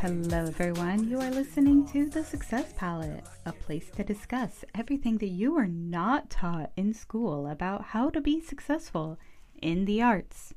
[0.00, 1.08] hello, everyone.
[1.08, 5.66] You are listening to The Success Palette, a place to discuss everything that you are
[5.66, 9.18] not taught in school about how to be successful
[9.60, 10.54] in the arts.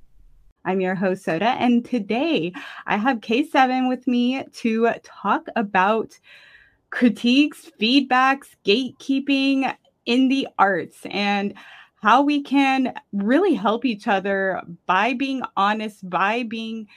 [0.64, 2.54] I'm your host, Soda, and today
[2.86, 6.18] I have Kaesevyn with me to talk about
[6.90, 9.76] critiques, feedbacks, gatekeeping
[10.06, 11.54] in the arts, and
[12.02, 16.88] how we can really help each other by being honest, by being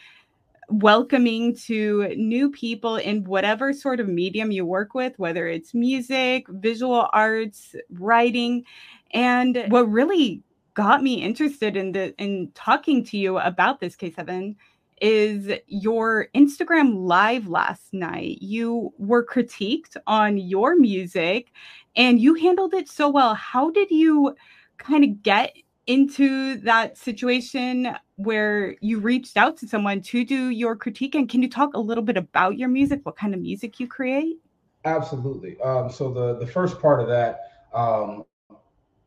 [0.69, 6.47] welcoming to new people in whatever sort of medium you work with, whether it's music,
[6.49, 8.65] visual arts, writing.
[9.13, 10.43] And what really
[10.75, 14.55] got me interested in the in talking to you about this Kaesevyn
[15.01, 18.39] is your Instagram live last night.
[18.41, 21.53] You were critiqued on your music
[21.97, 23.35] and you handled it so well.
[23.35, 24.35] How did you
[24.79, 25.55] kind of get
[25.89, 31.17] into that situation where you reached out to someone to do your critique?
[31.17, 33.89] And can you talk a little bit about your music what kind of music you
[33.89, 34.37] create?
[34.85, 35.61] Absolutely.
[35.61, 37.41] Um, so the the first part of that
[37.75, 38.25] um,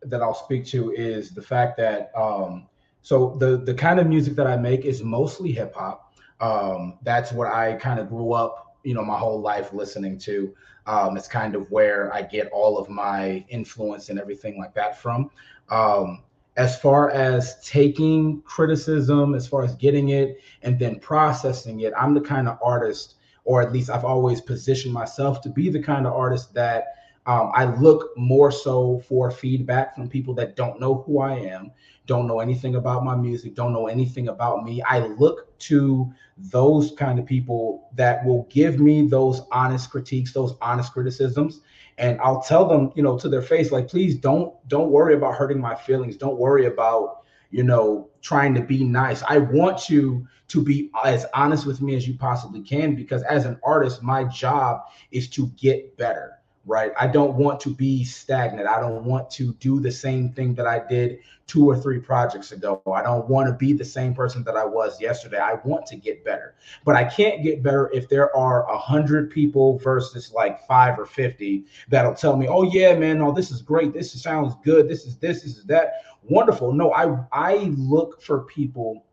[0.03, 2.67] that i'll speak to is the fact that um,
[3.01, 7.47] so the the kind of music that i make is mostly hip-hop um, that's what
[7.47, 10.53] i kind of grew up you know my whole life listening to.
[10.87, 14.99] Um, it's kind of where i get all of my influence and everything like that
[15.01, 15.29] from.
[15.69, 16.23] Um,
[16.57, 22.13] as far as taking criticism, as far as getting it and then processing it, I'm
[22.13, 26.05] the kind of artist, or at least I've always positioned myself to be the kind
[26.05, 31.03] of artist that um, I look more so for feedback from people that don't know
[31.05, 31.71] who I am,
[32.07, 34.81] don't know anything about my music, don't know anything about me.
[34.81, 40.55] I look to those kind of people that will give me those honest critiques, those
[40.61, 41.61] honest criticisms,
[42.01, 45.35] and I'll tell them, you know, to their face, like, please don't don't worry about
[45.35, 46.17] hurting my feelings.
[46.17, 47.21] Don't worry about,
[47.51, 49.21] you know, trying to be nice.
[49.21, 53.45] I want you to be as honest with me as you possibly can because as
[53.45, 56.91] an artist, my job is to get better right?
[56.99, 58.67] I don't want to be stagnant.
[58.67, 62.51] I don't want to do the same thing that I did two or three projects
[62.51, 62.81] ago.
[62.93, 65.39] I don't want to be the same person that I was yesterday.
[65.39, 66.55] I want to get better,
[66.85, 71.05] but I can't get better if there are a hundred people versus like five or
[71.05, 73.93] 50 that'll tell me, oh yeah, man, no, this is great.
[73.93, 74.87] This sounds good.
[74.87, 75.93] This is this, this is that.
[76.23, 76.71] Wonderful.
[76.71, 79.03] No, I, I look for people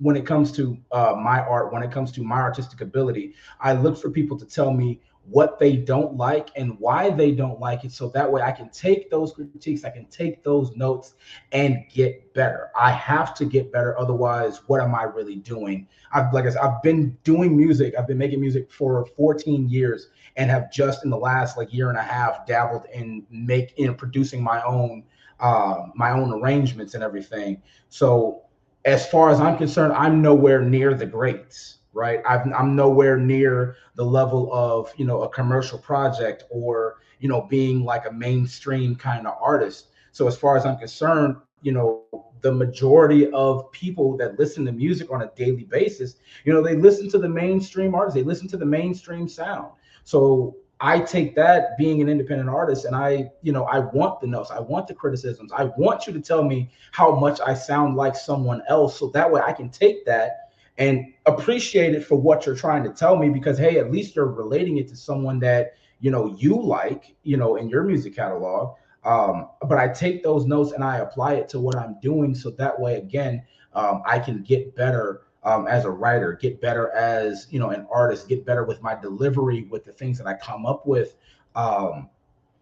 [0.00, 3.74] when it comes to uh, my art, when it comes to my artistic ability, I
[3.74, 4.98] look for people to tell me
[5.30, 7.92] what they don't like and why they don't like it.
[7.92, 11.14] So that way I can take those critiques, I can take those notes
[11.52, 12.70] and get better.
[12.78, 13.98] I have to get better.
[13.98, 15.86] Otherwise, what am I really doing?
[16.12, 17.94] I've like I said, I've been doing music.
[17.96, 21.90] I've been making music for 14 years and have just in the last like year
[21.90, 25.04] and a half dabbled in make in producing my own
[25.38, 27.62] uh, my own arrangements and everything.
[27.88, 28.42] So
[28.84, 32.20] as far as I'm concerned, I'm nowhere near the greats right?
[32.28, 37.42] i am nowhere near the level of you know a commercial project or you know
[37.42, 39.88] being like a mainstream kind of artist.
[40.12, 42.04] So as far as I'm concerned, you know
[42.40, 46.76] the majority of people that listen to music on a daily basis, you know they
[46.76, 49.72] listen to the mainstream artists, they listen to the mainstream sound.
[50.04, 54.26] So I take that being an independent artist and I, you know, I want the
[54.26, 55.52] notes, I want the criticisms.
[55.54, 59.30] I want you to tell me how much I sound like someone else so that
[59.30, 63.28] way I can take that and appreciate it for what you're trying to tell me
[63.28, 67.36] because hey at least you're relating it to someone that you know you like you
[67.36, 68.76] know in your music catalog.
[69.02, 72.50] Um, but i take those notes and i apply it to what i'm doing so
[72.50, 73.42] that way again
[73.72, 77.86] um, i can get better um, as a writer get better as you know an
[77.90, 81.16] artist get better with my delivery with the things that i come up with
[81.56, 82.10] um,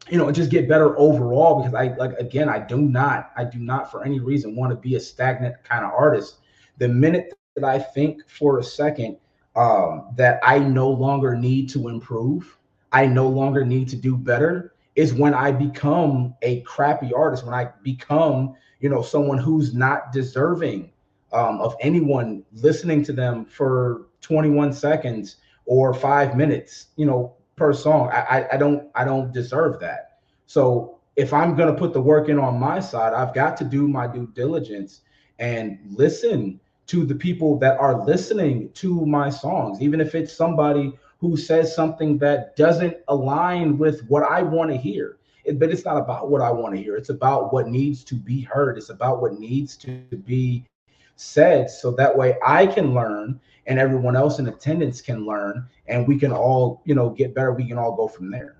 [0.09, 3.45] you know and just get better overall because i like again i do not i
[3.45, 6.37] do not for any reason want to be a stagnant kind of artist.
[6.79, 9.17] The minute I think for a second
[9.57, 12.57] um, that I no longer need to improve,
[12.93, 17.55] I no longer need to do better, is when I become a crappy artist, when
[17.55, 20.91] I become, you know, someone who's not deserving
[21.33, 27.73] um, of anyone listening to them for 21 seconds or five minutes, you know, per
[27.73, 28.09] song.
[28.13, 30.21] I, I, I don't I don't deserve that.
[30.47, 33.87] So if I'm gonna put the work in on my side, I've got to do
[33.87, 35.03] my due diligence
[35.39, 40.93] and listen to the people that are listening to my songs, even if it's somebody
[41.19, 45.19] who says something that doesn't align with what I want to hear.
[45.45, 46.97] It, but it's not about what I want to hear.
[46.97, 48.79] It's about what needs to be heard.
[48.79, 50.65] It's about what needs to be
[51.17, 51.71] said.
[51.71, 56.19] So that way I can learn and everyone else in attendance can learn and we
[56.19, 57.53] can all, you know, get better.
[57.53, 58.58] We can all go from there.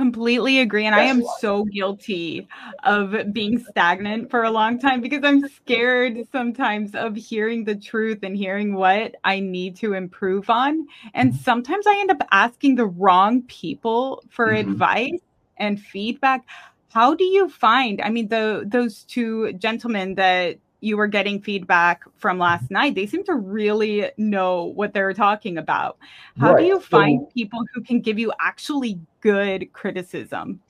[0.00, 2.48] Completely agree and i am so guilty
[2.84, 8.20] of being stagnant for a long time because i'm scared sometimes of hearing the truth
[8.22, 11.42] and hearing what i need to improve on and mm-hmm.
[11.42, 14.70] sometimes i end up asking the wrong people for mm-hmm.
[14.70, 15.20] advice
[15.58, 16.46] and feedback
[16.88, 22.02] how do you find i mean the those two gentlemen that you were getting feedback
[22.16, 25.98] from last night they seem to really know what they're talking about.
[26.38, 26.60] How right.
[26.60, 30.60] do you find so, people who can give you actually good criticism?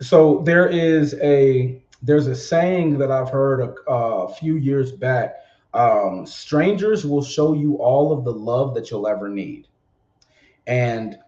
[0.00, 5.36] So there is a there's a saying that i've heard a, a few years back
[5.74, 9.68] um, strangers will show you all of the love that you'll ever need.
[10.66, 11.18] And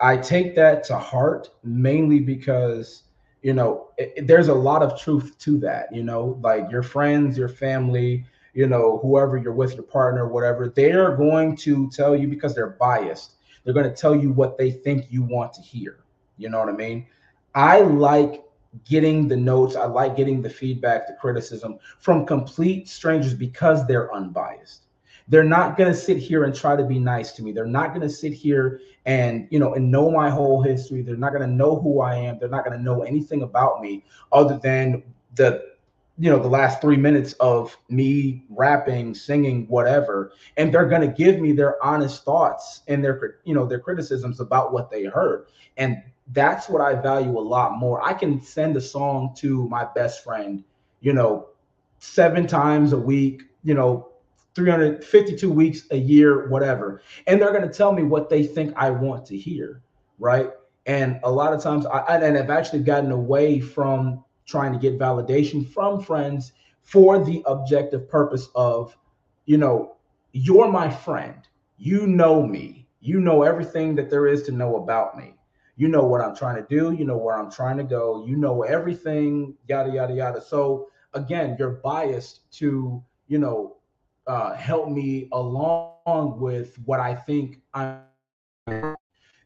[0.00, 3.04] i take that to heart mainly because
[3.44, 7.36] you know it, there's a lot of truth to that you know like your friends
[7.36, 8.24] your family
[8.54, 12.76] you know whoever you're with your partner whatever they're going to tell you because they're
[12.80, 13.34] biased.
[13.64, 16.04] They're going to tell you what they think you want to hear.
[16.36, 17.06] You know what i mean?
[17.54, 18.42] I like
[18.84, 19.76] getting the notes.
[19.76, 24.82] I like getting the feedback the criticism from complete strangers because they're unbiased.
[25.28, 27.52] They're not going to sit here and try to be nice to me.
[27.52, 31.02] They're not going to sit here and you know and know my whole history.
[31.02, 32.38] They're not going to know who i am.
[32.38, 35.02] They're not going to know anything about me other than
[35.34, 35.74] the
[36.18, 40.32] you know the last three minutes of me rapping singing whatever.
[40.56, 44.40] And they're going to give me their honest thoughts and their you know their criticisms
[44.40, 45.46] about what they heard.
[45.76, 48.02] And that's what i value a lot more.
[48.02, 50.64] I can send a song to my best friend
[51.04, 51.48] you know
[51.98, 54.08] seven times a week you know
[54.54, 57.02] 352 weeks a year, whatever.
[57.26, 59.82] And they're going to tell me what they think I want to hear,
[60.18, 60.50] right?
[60.86, 64.98] And a lot of times, I and I've actually gotten away from trying to get
[64.98, 66.52] validation from friends
[66.82, 68.96] for the objective purpose of,
[69.46, 69.96] you know,
[70.32, 71.48] you're my friend.
[71.78, 72.86] You know me.
[73.00, 75.34] You know everything that there is to know about me.
[75.76, 76.92] You know what I'm trying to do.
[76.92, 78.24] You know where I'm trying to go.
[78.26, 80.40] You know everything, yada, yada, yada.
[80.40, 83.73] So again, you're biased to, you know,
[84.26, 88.02] uh, help me along with what I think I'm.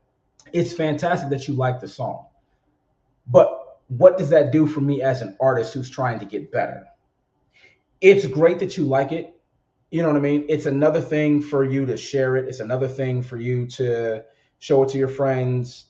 [0.51, 2.25] it's fantastic that you like the song.
[3.27, 6.83] But what does that do for me as an artist who's trying to get better?
[8.01, 9.39] It's great that you like it.
[9.91, 10.45] You know what I mean?
[10.49, 12.47] It's another thing for you to share it.
[12.47, 14.23] It's another thing for you to
[14.59, 15.85] show it to your friends,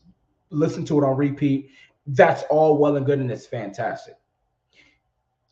[0.53, 1.69] listen to it on repeat.
[2.07, 4.15] That's all well and good and it's fantastic.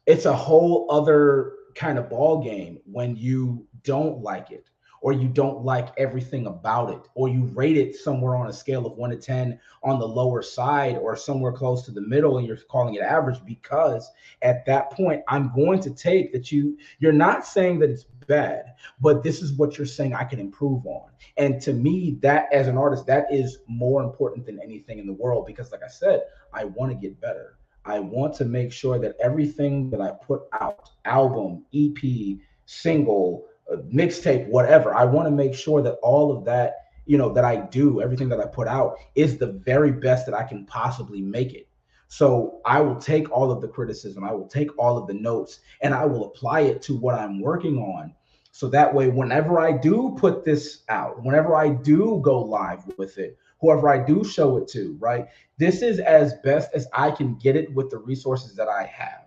[0.06, 4.66] It's a whole other kind of ball game when you don't like it
[5.02, 8.86] or you don't like everything about it, or you rate it somewhere on a scale
[8.86, 12.48] of one to 10 on the lower side or somewhere close to the middle and
[12.48, 14.12] you're calling it average because
[14.44, 18.76] at that point, I'm going to take that you, you're not saying that it's bad,
[19.02, 21.10] but this is what you're saying I can improve on.
[21.36, 25.14] And to me, that as an artist, that is more important than anything in the
[25.24, 26.22] world because, like I said,
[26.54, 27.58] I want to get better.
[27.84, 33.78] I want to make sure that everything that I put out, album, EP, single, uh,
[33.94, 34.96] mixtape, whatever.
[34.96, 38.30] I want to make sure that all of that, you know, that I do, everything
[38.30, 41.68] that I put out is the very best that I can possibly make it.
[42.08, 45.60] So I will take all of the criticism, I will take all of the notes,
[45.82, 48.14] and I will apply it to what I'm working on.
[48.52, 53.18] So that way, whenever I do put this out, whenever I do go live with
[53.18, 55.28] it, whoever I do show it to, right?
[55.58, 59.22] This is as best as I can get it with the resources that I have.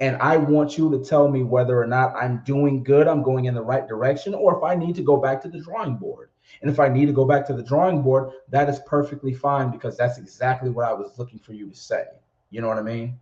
[0.00, 3.46] And I want you to tell me whether or not I'm doing good, I'm going
[3.46, 6.30] in the right direction, or if I need to go back to the drawing board.
[6.62, 9.70] And if I need to go back to the drawing board, that is perfectly fine
[9.70, 12.04] because that's exactly what I was looking for you to say.
[12.50, 13.18] You know what I mean?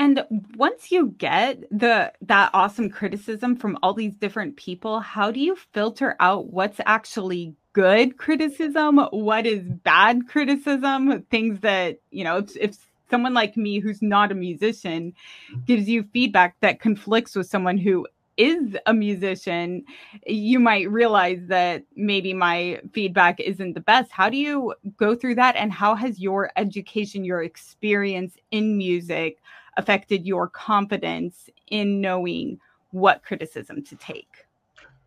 [0.00, 0.24] And
[0.56, 5.56] once you get the that awesome criticism from all these different people, how do you
[5.74, 12.56] filter out what's actually good criticism, what is bad criticism, things that, you know, if,
[12.56, 12.78] if
[13.10, 15.12] someone like me who's not a musician
[15.52, 15.60] mm-hmm.
[15.66, 18.06] gives you feedback that conflicts with someone who
[18.38, 19.84] is a musician,
[20.24, 24.10] you might realize that maybe my feedback isn't the best.
[24.10, 25.56] How do you go through that?
[25.56, 29.36] And how has your education, your experience in music
[29.76, 32.58] affected your confidence in knowing
[32.90, 34.46] what criticism to take?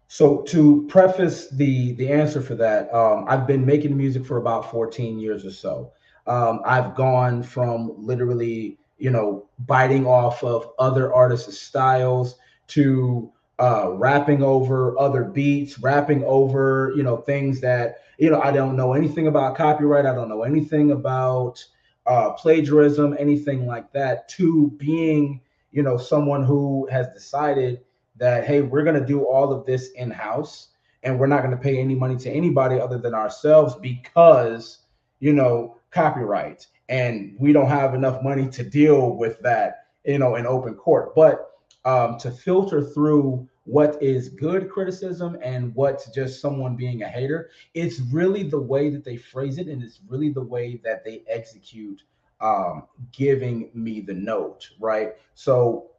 [0.08, 4.70] So to preface the the answer for that, um, I've been making music for about
[4.70, 5.92] 14 years or so.
[6.28, 12.36] Um, I've gone from literally, you know, biting off of other artists' styles
[12.68, 18.52] to uh, rapping over other beats, rapping over, you know, things that, you know, I
[18.52, 20.06] don't know anything about copyright.
[20.06, 21.64] I don't know anything about
[22.06, 25.42] uh, plagiarism, anything like that, to being,
[25.72, 27.82] you know, someone who has decided
[28.16, 30.70] that hey we're going to do all of this in house
[31.04, 34.80] and we're not going to pay any money to anybody other than ourselves because
[35.20, 36.68] you know copyright.
[36.90, 41.16] And we don't have enough money to deal with that you know in open court.
[41.16, 41.50] But
[41.86, 47.50] um, to filter through what is good criticism and what's just someone being a hater
[47.74, 51.24] it's really the way that they phrase it and it's really the way that they
[51.28, 52.04] execute
[52.42, 55.90] um, giving me the note right so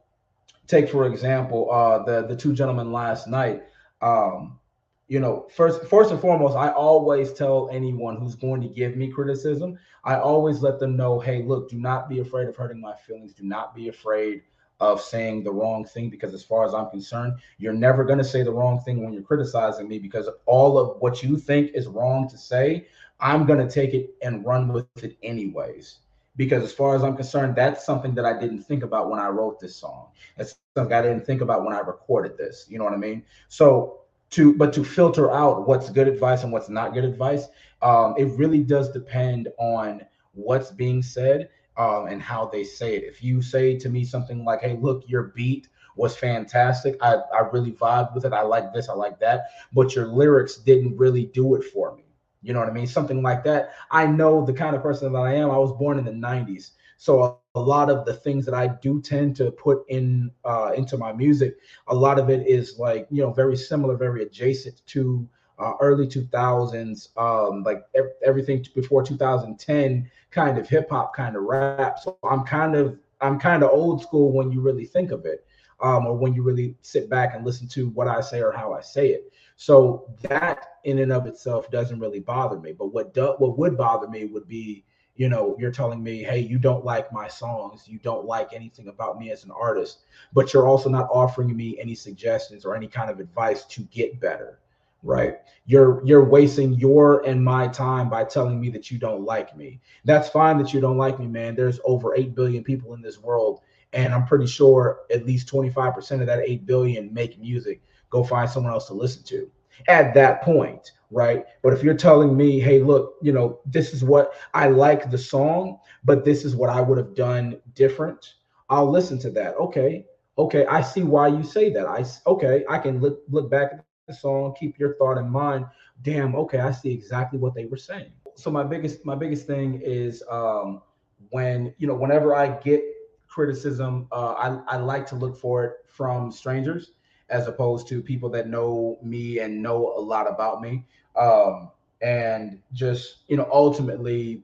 [0.67, 3.63] take for example uh, the the two gentlemen last night.
[4.01, 4.59] Um,
[5.07, 9.11] you know, first first and foremost, I always tell anyone who's going to give me
[9.11, 12.95] criticism, I always let them know, hey, look, do not be afraid of hurting my
[12.95, 13.33] feelings.
[13.33, 14.41] Do not be afraid
[14.79, 18.23] of saying the wrong thing because as far as I'm concerned, you're never going to
[18.25, 21.87] say the wrong thing when you're criticizing me because all of what you think is
[21.87, 22.87] wrong to say,
[23.19, 25.99] I'm going to take it and run with it anyways
[26.35, 29.27] because as far as I'm concerned, that's something that I didn't think about when I
[29.27, 30.07] wrote this song.
[30.37, 32.65] That's something I didn't think about when I recorded this.
[32.69, 33.23] You know what I mean?
[33.47, 34.01] So
[34.31, 37.47] to but to filter out what's good advice and what's not good advice,
[37.81, 40.01] um, it really does depend on
[40.33, 43.03] what's being said um, and how they say it.
[43.03, 45.67] If you say to me something like, "Hey, look, your beat."
[45.97, 46.97] was fantastic.
[47.01, 48.33] I, I really vibed with it.
[48.33, 49.45] I like this, I like that.
[49.73, 52.03] But your lyrics didn't really do it for me
[52.41, 52.85] you know what I mean?
[52.85, 53.71] Something like that.
[53.89, 55.49] I know the kind of person that I am.
[55.49, 56.71] I was born in the 90s.
[56.97, 60.71] So a, a lot of the things that I do tend to put in uh,
[60.75, 64.81] into my music, a lot of it is like, you know, very similar, very adjacent
[64.87, 65.27] to
[65.59, 71.43] uh, early 2000s, um, like ev- everything before 2010 kind of hip hop kind of
[71.43, 71.99] rap.
[71.99, 75.45] So I'm kind of I'm kind of old school when you really think of it,
[75.81, 78.73] um, or when you really sit back and listen to what I say or how
[78.73, 79.31] I say it.
[79.55, 82.73] So that in and of itself doesn't really bother me.
[82.73, 84.83] But what do, what would bother me would be,
[85.15, 88.89] you know, you're telling me, hey, you don't like my songs, you don't like anything
[88.89, 89.99] about me as an artist,
[90.33, 94.19] but you're also not offering me any suggestions or any kind of advice to get
[94.19, 94.59] better
[95.05, 95.35] right
[95.65, 99.79] you're you're wasting your and my time by telling me that you don't like me
[100.03, 103.19] that's fine that you don't like me man there's over 8 billion people in this
[103.19, 103.61] world
[103.93, 108.49] and i'm pretty sure at least 25% of that 8 billion make music go find
[108.49, 109.49] someone else to listen to
[109.87, 111.45] at that point, right?
[111.61, 115.17] But if you're telling me, hey, look, you know, this is what I like the
[115.17, 118.35] song, but this is what I would have done different,
[118.69, 119.55] I'll listen to that.
[119.55, 120.05] Okay.
[120.37, 121.87] Okay, I see why you say that.
[121.87, 123.71] I okay, I can look look back
[124.13, 125.65] song, keep your thought in mind.
[126.01, 128.11] Damn, okay, I see exactly what they were saying.
[128.35, 130.81] So my biggest my biggest thing is um
[131.29, 132.81] when you know whenever I get
[133.27, 136.91] criticism, uh, I I like to look for it from strangers
[137.29, 140.85] as opposed to people that know me and know a lot about me.
[141.15, 141.71] Um,
[142.01, 144.43] and just, you know, ultimately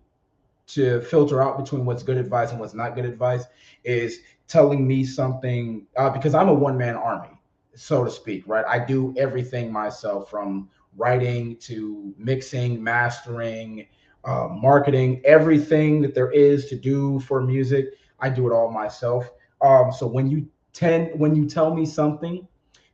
[0.68, 3.46] to filter out between what's good advice and what's not good advice
[3.84, 7.41] is telling me something uh, because I'm a one man army,
[7.76, 8.66] so to speak, right?
[8.68, 13.88] I do everything myself from writing to mixing, mastering,
[14.26, 17.94] uh, marketing, everything that there is to do for music.
[18.20, 19.30] I do it all myself.
[19.62, 22.48] Um, so when you tend, when you tell me something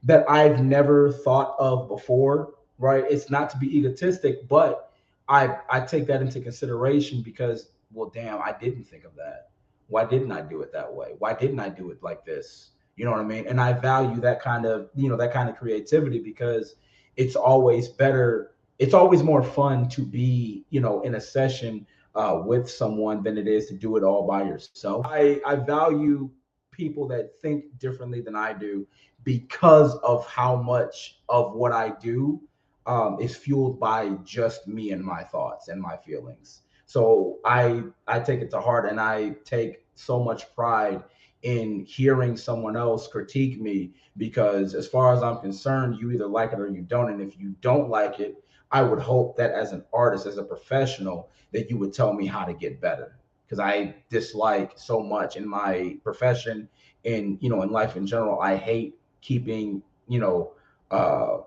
[0.04, 3.04] that I've never thought of before, right?
[3.10, 4.92] It's not to be egotistic, but
[5.28, 9.50] I I take that into consideration because well damn, I didn't think of that.
[9.88, 11.16] Why didn't I do it that way?
[11.20, 12.72] Why didn't I do it like this?
[12.98, 13.48] You know what I mean?
[13.48, 16.76] And I value that kind of, you know, that kind of creativity because
[17.16, 22.42] it's always better, it's always more fun to be, you know, in a session uh,
[22.44, 25.06] with someone than it is to do it all by yourself.
[25.08, 26.30] I, I value
[26.72, 28.88] people that think differently than I do
[29.24, 32.42] because of how much of what I do
[32.88, 36.62] um, is fueled by just me and my thoughts and my feelings.
[36.86, 41.04] So I I take it to heart and I take so much pride
[41.48, 46.52] in hearing someone else critique me because as far as I'm concerned, you either like
[46.52, 47.10] it or you don't.
[47.10, 50.44] And if you don't like it, I would hope that as an artist, as a
[50.44, 55.38] professional, that you would tell me how to get better because I dislike so much
[55.38, 56.68] in my profession
[57.06, 58.42] and you know in life in general.
[58.42, 60.52] I hate keeping, you know,
[60.92, 61.38] uh,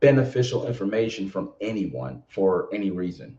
[0.00, 3.38] beneficial information from anyone for any reason.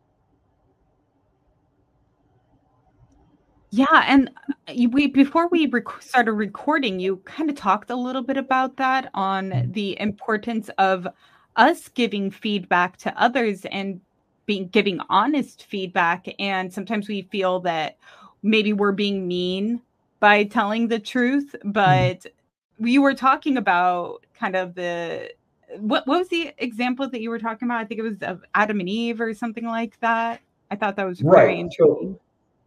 [3.75, 4.29] Yeah, and
[4.69, 8.77] uh, we before we rec- started recording, you kind of talked a little bit about
[8.77, 9.71] that on mm-hmm.
[9.71, 11.07] the importance of
[11.55, 13.99] us giving feedback to others and
[14.45, 16.27] being giving honest feedback.
[16.37, 17.97] And sometimes we feel that
[18.43, 19.81] maybe we're being mean
[20.19, 21.71] by telling the truth, mm-hmm.
[21.71, 22.87] but mm-hmm.
[22.87, 25.31] you were talking about kind of the
[25.79, 27.79] what what was the example that you were talking about?
[27.79, 30.41] I think it was of Adam and Eve or something like that.
[30.69, 31.39] I thought that was right.
[31.39, 32.13] very intriguing.
[32.13, 32.22] So,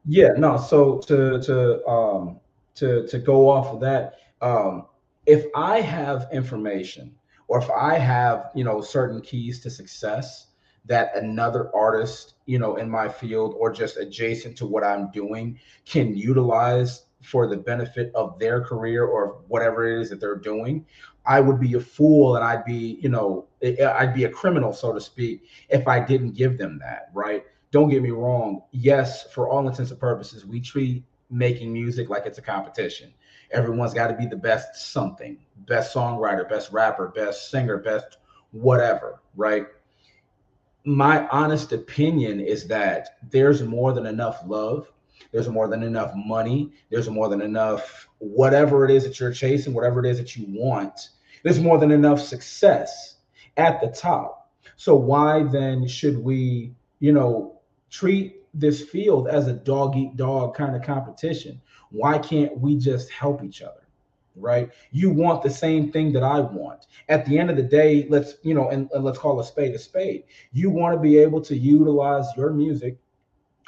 [0.06, 0.56] yeah, no.
[0.56, 2.40] So to to um
[2.76, 4.86] to to go off of that, um,
[5.26, 7.14] if I have information
[7.48, 10.48] or if I have you know certain keys to success
[10.84, 15.58] that another artist you know in my field or just adjacent to what I'm doing
[15.84, 20.86] can utilize for the benefit of their career or whatever it is that they're doing,
[21.25, 24.92] I would be a fool and I'd be, you know, I'd be a criminal, so
[24.92, 27.44] to speak, if I didn't give them that, right?
[27.70, 28.62] Don't get me wrong.
[28.73, 33.12] Yes, for all intents and purposes, we treat making music like it's a competition.
[33.50, 38.18] Everyone's got to be the best something, best songwriter, best rapper, best singer, best
[38.52, 39.66] whatever, right?
[40.85, 44.88] My honest opinion is that there's more than enough love
[45.32, 46.73] there's more than enough money.
[46.90, 50.46] There's more than enough whatever it is that you're chasing, whatever it is that you
[50.49, 51.11] want.
[51.42, 53.16] There's more than enough success
[53.56, 54.50] at the top.
[54.76, 57.55] So why then should we, you know,
[57.96, 61.60] treat this field as a dog eat dog kind of competition?
[61.90, 63.88] Why can't we just help each other?
[64.34, 64.70] Right?
[64.90, 66.88] You want the same thing that I want.
[67.08, 69.74] At the end of the day, let's, you know, and, and let's call a spade
[69.74, 70.24] a spade.
[70.52, 72.98] You want to be able to utilize your music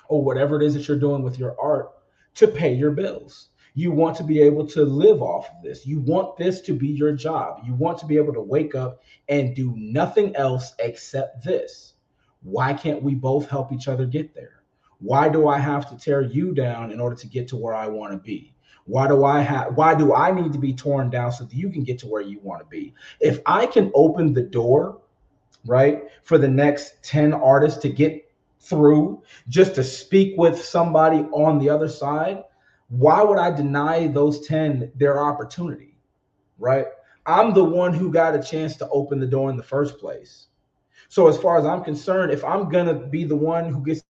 [0.09, 1.93] or whatever it is that you're doing with your art
[2.35, 3.49] to pay your bills.
[3.73, 5.87] You want to be able to live off of this.
[5.87, 7.63] You want this to be your job.
[7.65, 11.95] You want to be able to wake up and do nothing else except this.
[12.43, 14.63] Why can't we both help each other get there?
[15.01, 17.87] Why do I have to tear you down in order to get to where I
[17.87, 18.55] want to be?
[18.85, 21.71] Why do I have why do I need to be torn down so that you
[21.71, 22.95] can get to where you want to be?
[23.21, 25.03] If I can open the door,
[25.67, 28.25] right, for the next 10 artists to get
[28.61, 32.45] through just to speak with somebody on the other side,
[32.89, 35.97] why would I deny those 10 their opportunity?
[36.59, 36.87] Right?
[37.27, 40.48] I'm the one who got a chance to open the door in the first place.
[41.09, 44.03] So as far as I'm concerned, if I'm gonna be the one who gets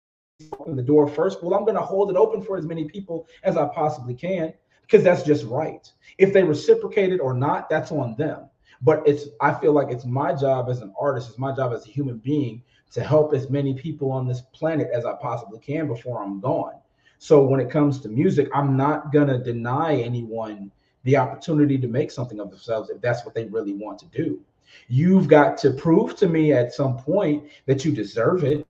[0.53, 3.57] open the door first, well, I'm gonna hold it open for as many people as
[3.57, 5.91] I possibly can because that's just right.
[6.19, 8.49] If they reciprocate it or not, that's on them.
[8.83, 11.87] But it's I feel like it's my job as an artist, it's my job as
[11.87, 15.87] a human being to help as many people on this planet as I possibly can
[15.87, 16.75] before I'm gone.
[17.19, 20.71] So when it comes to music, I'm not to deny anyone
[21.05, 24.41] the opportunity to make something of themselves if that's what they really want to do.
[24.89, 28.67] You've got to prove to me at some point that you deserve it,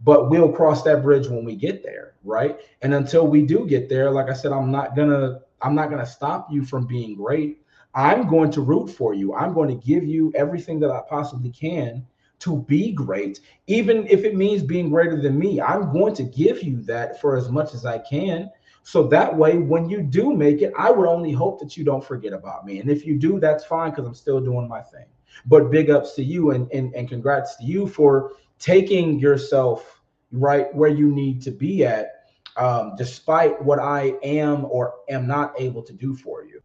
[0.00, 2.58] but we'll cross that bridge when we get there, right?
[2.82, 6.06] And until we do get there, like I said, I'm not to I'm not to
[6.06, 7.58] stop you from being great.
[7.94, 9.34] I'm going to root for you.
[9.34, 12.04] I'm going to give you everything that I possibly can
[12.40, 15.60] to be great, even if it means being greater than me.
[15.60, 18.50] I'm going to give you that for as much as I can.
[18.82, 22.04] So that way, when you do make it, I would only hope that you don't
[22.04, 22.80] forget about me.
[22.80, 25.06] And if you do, that's fine because I'm still doing my thing.
[25.46, 30.72] But big ups to you and, and, and congrats to you for taking yourself right
[30.74, 32.24] where you need to be at,
[32.56, 36.62] um, despite what I am or am not able to do for you.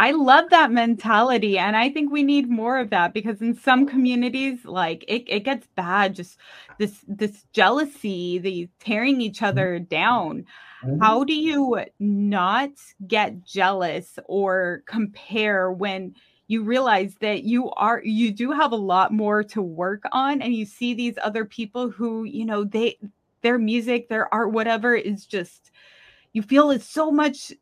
[0.00, 1.58] I love that mentality.
[1.58, 5.40] And I think we need more of that because in some communities, like it, it
[5.40, 6.38] gets bad, just
[6.78, 9.44] this this jealousy, the tearing each mm-hmm.
[9.44, 10.46] other down.
[10.82, 11.02] Mm-hmm.
[11.02, 12.70] How do you not
[13.06, 16.14] get jealous or compare when
[16.50, 20.52] you realize that you are you do have a lot more to work on and
[20.52, 22.98] you see these other people who, you know, they
[23.42, 25.70] their music, their art, whatever is just
[26.32, 27.52] you feel it's so much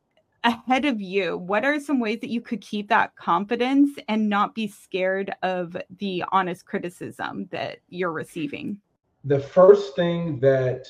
[0.43, 4.55] ahead of you, what are some ways that you could keep that confidence and not
[4.55, 8.79] be scared of the honest criticism that you're receiving?
[9.25, 10.87] The first thing that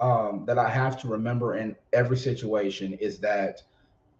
[0.00, 3.62] um, that I have to remember in every situation is that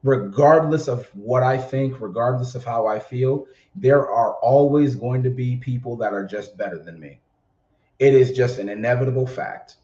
[0.03, 5.31] regardless of what I think, regardless of how I feel, there are always going to
[5.31, 7.21] be people that are just better than me.
[7.99, 9.77] It is just an inevitable fact.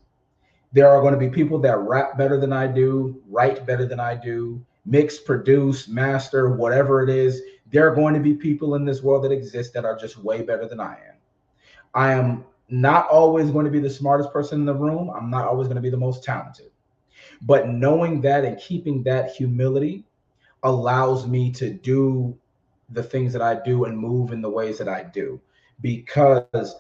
[0.72, 4.00] There are going to be people that rap better than I do, write better than
[4.00, 8.84] I do, mix, produce, master, whatever it is, there are going to be people in
[8.84, 11.16] this world that exist that are just way better than I am.
[11.94, 15.10] I am not always going to be the smartest person in the room.
[15.10, 16.70] I'm not always going to be the most talented.
[17.42, 20.04] But knowing that and keeping that humility
[20.62, 22.36] allows me to do
[22.90, 25.40] the things that I do and move in the ways that I do.
[25.80, 26.76] Because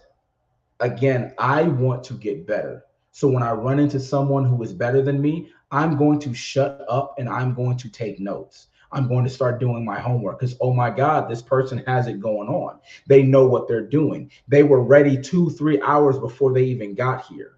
[0.80, 2.84] again, I want to get better.
[3.12, 6.84] So when I run into someone who is better than me, I'm going to shut
[6.88, 8.68] up and I'm going to take notes.
[8.92, 12.20] I'm going to start doing my homework because, oh my God, this person has it
[12.20, 12.78] going on.
[13.08, 14.30] They know what they're doing.
[14.46, 17.53] They were ready two, three hours before they even got here.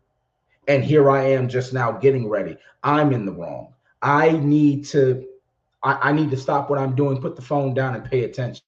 [0.69, 2.57] And here I am just now getting ready.
[2.83, 3.75] I'm in the wrong.
[4.03, 5.27] I need to.
[5.83, 8.63] I, I need to stop what I'm doing, put the phone down, and pay attention.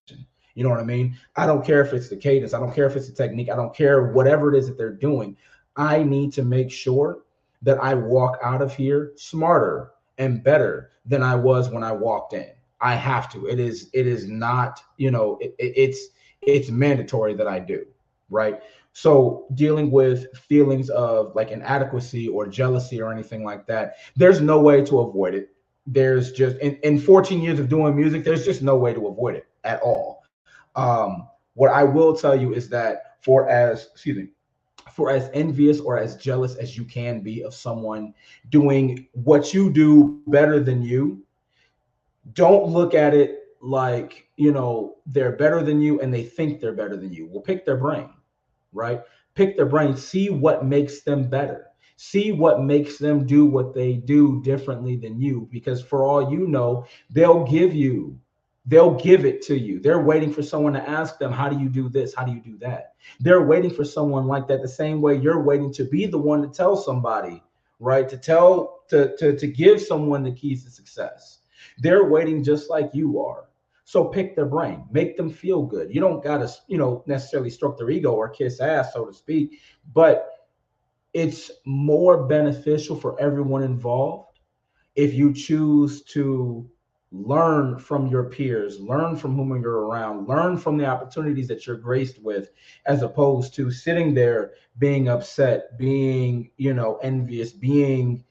[0.55, 1.17] You know what I mean?
[1.37, 2.55] I don't care if it's the cadence.
[2.55, 3.51] I don't care if it's the technique.
[3.51, 5.37] I don't care whatever it is that they're doing.
[5.77, 7.21] I need to make sure
[7.63, 12.33] that I walk out of here smarter and better than I was when I walked
[12.33, 12.51] in.
[12.81, 13.47] I have to.
[13.47, 13.91] It is.
[13.93, 14.83] It is not.
[14.97, 15.39] You know.
[15.41, 16.09] It, it, it's.
[16.43, 17.85] It's mandatory that I do.
[18.31, 18.61] Right.
[19.01, 24.61] So dealing with feelings of like inadequacy or jealousy or anything like that, there's no
[24.61, 25.51] way to avoid it.
[25.87, 29.37] There's just in, in 14 years of doing music, there's just no way to avoid
[29.37, 30.25] it at all.
[30.75, 34.31] Um, what I will tell you is that for as excuse me,
[34.93, 38.13] for as envious or as jealous as you can be of someone
[38.49, 41.23] doing what you do better than you,
[42.33, 46.73] don't look at it like, you know, they're better than you and they think they're
[46.73, 47.29] better than you.
[47.31, 48.11] Well, pick their brain,
[48.73, 49.01] right?
[49.35, 51.67] Pick their brain, see what makes them better.
[51.97, 55.49] See what makes them do what they do differently than you.
[55.51, 58.19] Because for all you know, they'll give you
[58.69, 59.81] they'll give it to you.
[59.81, 62.15] They're waiting for someone to ask them, How do you do this?
[62.15, 62.93] How do you do that?
[63.19, 66.43] They're waiting for someone like that the same way you're waiting to be the one
[66.43, 67.43] to tell somebody,
[67.81, 68.09] right?
[68.09, 71.39] To tell, to, to, to give someone the keys to success.
[71.79, 73.48] They're waiting just like you are.
[73.89, 75.95] So pick their brain, make them feel good.
[75.95, 79.15] You don't got to, you know, necessarily stroke their ego or kiss ass, so to
[79.15, 79.61] speak,
[79.95, 80.29] but
[81.15, 84.41] it's more beneficial for everyone involved
[84.95, 86.69] if you choose to
[87.13, 91.75] learn from your peers learn from whom you're around learn from the opportunities that you're
[91.75, 92.51] graced with
[92.85, 98.23] as opposed to sitting there being upset being you know envious being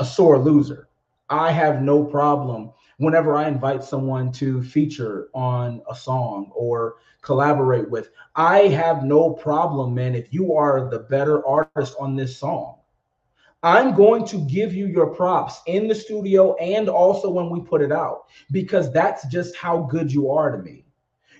[0.00, 0.88] a sore loser
[1.30, 7.90] i have no problem whenever i invite someone to feature on a song or collaborate
[7.90, 12.76] with i have no problem man if you are the better artist on this song
[13.62, 17.82] I'm going to give you your props in the studio and also when we put
[17.82, 20.85] it out because that's just how good you are to me.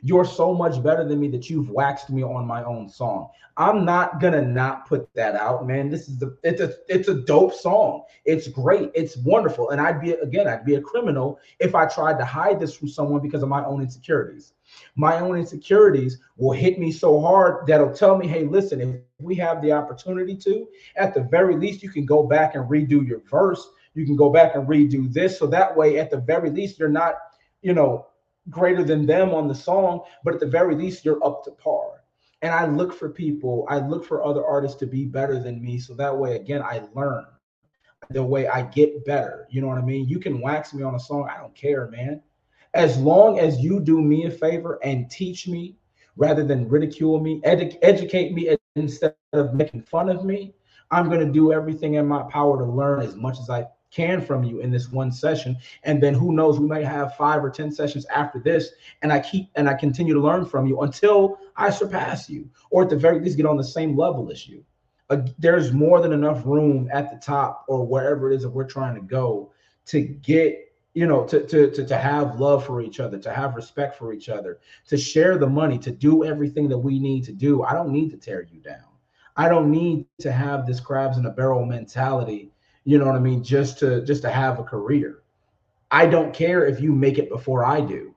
[0.02, 3.28] You're so much better than me that you've waxed me on my own song.
[3.58, 5.88] I'm not gonna not put that out, man.
[5.88, 8.02] This is the it's a it's a dope song.
[8.24, 8.90] It's great.
[8.94, 9.70] It's wonderful.
[9.70, 12.88] And I'd be again, I'd be a criminal if I tried to hide this from
[12.88, 14.52] someone because of my own insecurities.
[14.94, 19.34] My own insecurities will hit me so hard that'll tell me, hey, listen, if we
[19.36, 23.20] have the opportunity to, at the very least, you can go back and redo your
[23.30, 23.66] verse.
[23.94, 25.38] You can go back and redo this.
[25.38, 27.14] So that way, at the very least, you're not,
[27.62, 28.06] you know,
[28.50, 32.04] greater than them on the song, but at the very least, you're up to par.
[32.42, 35.78] And I look for people, I look for other artists to be better than me.
[35.78, 37.26] So that way, again, I learn
[38.10, 39.46] the way I get better.
[39.50, 40.08] You know what I mean?
[40.08, 41.28] You can wax me on a song.
[41.28, 42.20] I don't care, man.
[42.74, 45.76] As long as you do me a favor and teach me
[46.16, 50.54] rather than ridicule me, edu- educate me instead of making fun of me,
[50.90, 54.20] I'm going to do everything in my power to learn as much as I can
[54.20, 55.56] from you in this one session.
[55.84, 59.18] And then who knows we might have five or ten sessions after this and i
[59.18, 62.96] keep and i continue to learn from you until i surpass you or at the
[62.96, 64.62] very least get on the same level as you.
[65.08, 68.64] Uh, there's more than enough room at the top or wherever it is that we're
[68.64, 69.50] trying to go
[69.86, 73.54] to get you know to, to to to have love for each other to have
[73.54, 77.32] respect for each other to share the money to do everything that we need to
[77.32, 77.62] do.
[77.62, 78.90] I don't need to tear you down.
[79.36, 82.50] I don't need to have this crabs in a barrel mentality
[82.86, 83.44] you know what i mean?
[83.44, 85.22] Just to just to have a career.
[85.90, 88.14] I don't care if you make it before i do.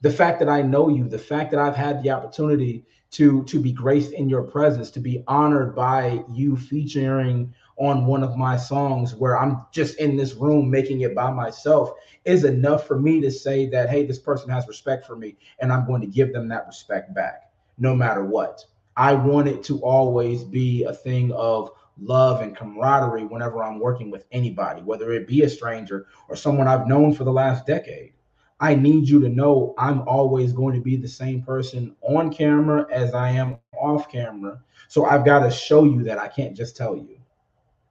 [0.00, 3.60] The fact that i know you the fact that i've had the opportunity to to
[3.60, 8.56] be graced in your presence to be honored by you featuring on one of my
[8.56, 11.92] songs where I'm just in this room making it by myself
[12.24, 15.72] is enough for me to say that, hey, this person has respect for me and
[15.72, 18.64] I'm going to give them that respect back no matter what.
[18.96, 24.10] I want it to always be a thing of love and camaraderie whenever I'm working
[24.10, 28.12] with anybody, whether it be a stranger or someone I've known for the last decade.
[28.60, 32.86] I need you to know I'm always going to be the same person on camera
[32.92, 34.60] as I am off camera.
[34.88, 37.18] So I've got to show you that I can't just tell you.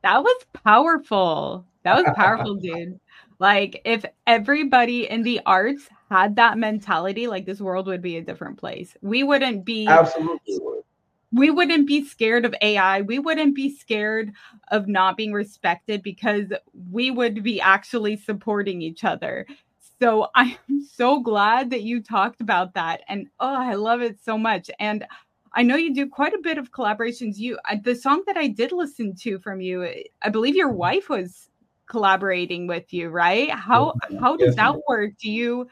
[0.04, 1.66] That was powerful.
[1.84, 3.00] That was powerful, dude.
[3.40, 8.22] Like if everybody in the arts had that mentality, like this world would be a
[8.22, 8.98] different place.
[9.02, 10.60] We wouldn't be absolutely
[11.32, 13.02] we wouldn't be scared of AI.
[13.02, 14.32] We wouldn't be scared
[14.70, 16.48] of not being respected because
[16.90, 19.46] we would be actually supporting each other.
[20.00, 20.58] So I'm
[20.90, 23.02] so glad that you talked about that.
[23.08, 24.70] And oh, I love it so much.
[24.80, 25.06] And
[25.54, 27.38] I know you do quite a bit of collaborations.
[27.38, 29.88] You uh, the song that I did listen to from you,
[30.22, 30.78] I believe your mm-hmm.
[30.78, 31.50] wife was
[31.88, 33.50] collaborating with you, right?
[33.50, 35.12] How how does that work?
[35.18, 35.68] Do you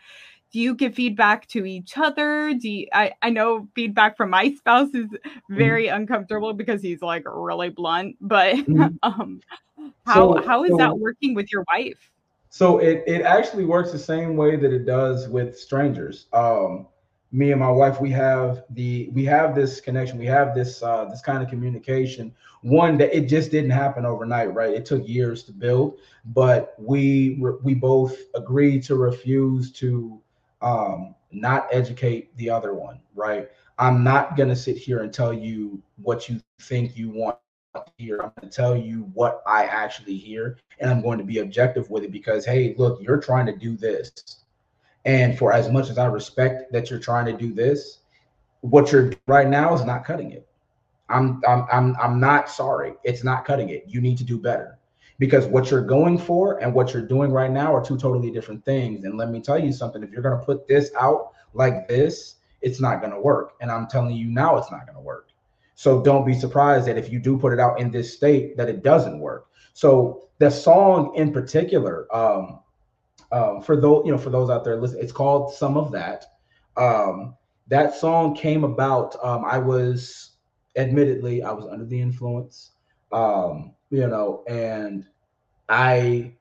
[0.56, 2.54] do you give feedback to each other?
[2.54, 5.58] Do you, I, I know feedback from my spouse is mm-hmm.
[5.58, 5.98] very mm-hmm.
[5.98, 8.96] uncomfortable because he's like really blunt, but mm-hmm.
[9.04, 9.42] um
[10.06, 12.10] how so, how is so, that working with your wife?
[12.48, 16.28] So it it actually works the same way that it does with strangers.
[16.32, 16.88] Um
[17.34, 21.04] me and my wife we have the we have this connection we have this uh
[21.04, 25.44] this kind of communication one that it just didn't happen overnight right it took years
[25.44, 30.22] to build but we we both agreed to refuse to
[30.62, 35.34] um not educate the other one right i'm not going to sit here and tell
[35.34, 37.38] you what you think you want
[37.98, 41.40] hear i'm going to tell you what i actually hear and i'm going to be
[41.40, 44.46] objective with it because hey look you're trying to do this
[45.06, 48.00] and for as much as I respect that you're trying to do this,
[48.62, 50.48] what you're right now is not cutting it.
[51.10, 52.96] I'm I'm I'm I'm not sorry.
[53.04, 53.84] It's not cutting it.
[53.88, 54.80] You need to do better.
[55.18, 58.66] Because what you're going for and what you're doing right now are two totally different
[58.66, 59.06] things.
[59.06, 62.36] And let me tell you something, if you're going to put this out like this,
[62.62, 63.54] it's not going to work.
[63.62, 65.30] And I'm telling you now it's not going to work.
[65.76, 68.70] So don't be surprised that if you do put it out in this state that
[68.70, 69.48] it doesn't work.
[69.74, 72.60] So the song in particular, um,
[73.32, 76.26] um, for those you know for those out there listen it's called some of that
[76.78, 77.36] um,
[77.68, 80.32] that song came about um, i was
[80.78, 82.72] admittedly i was under the influence
[83.12, 85.06] um, you know and
[85.70, 86.32] i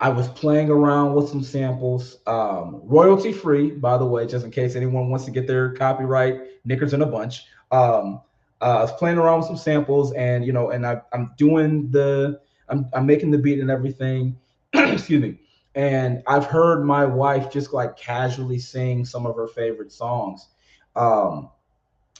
[0.00, 4.50] i was playing around with some samples um, royalty free by the way just in
[4.50, 8.20] case anyone wants to get their copyright knickers in a bunch um,
[8.60, 11.90] uh, i was playing around with some samples and you know and I, i'm doing
[11.90, 14.36] the I'm, I'm making the beat and everything
[14.74, 15.38] excuse me
[15.76, 20.48] and I've heard my wife just like casually sing some of her favorite songs.
[20.96, 21.50] Um,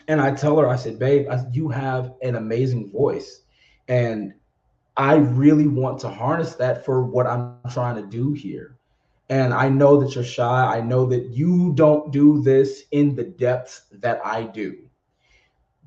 [0.09, 3.41] and I tell her, I said, babe, I, you have an amazing voice.
[3.89, 4.35] And
[4.97, 8.77] I really want to harness that for what I'm trying to do here.
[9.29, 10.77] And I know that you're shy.
[10.77, 14.79] I know that you don't do this in the depths that I do.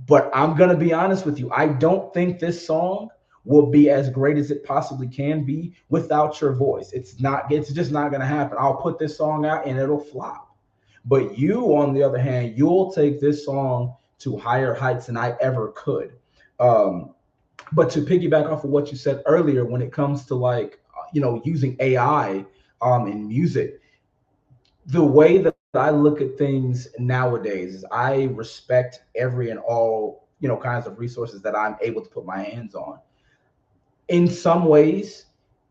[0.08, 1.52] But I'm going to be honest with you.
[1.52, 3.10] I don't think this song
[3.46, 6.92] will be as great as it possibly can be without your voice.
[6.92, 8.58] It's not, it's just not going to happen.
[8.60, 10.56] I'll put this song out and it'll flop.
[11.06, 15.36] But you, on the other hand, you'll take this song to higher heights than I
[15.42, 16.12] ever could.
[16.60, 17.16] Um,
[17.74, 20.80] but to piggyback off of what you said earlier, when it comes to like,
[21.14, 22.46] you know, using AI
[22.82, 23.82] um, in music,
[24.88, 30.48] the way that I look at things nowadays is I respect every and all, you
[30.48, 33.00] know, kinds of resources that I'm able to put my hands on
[34.10, 35.26] in some ways,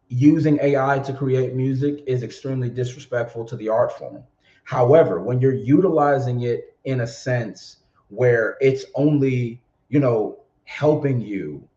[0.09, 4.23] using AI to create music is extremely disrespectful to the art form.
[4.65, 11.69] However, when you're utilizing it in a sense where it's only, you know, helping you,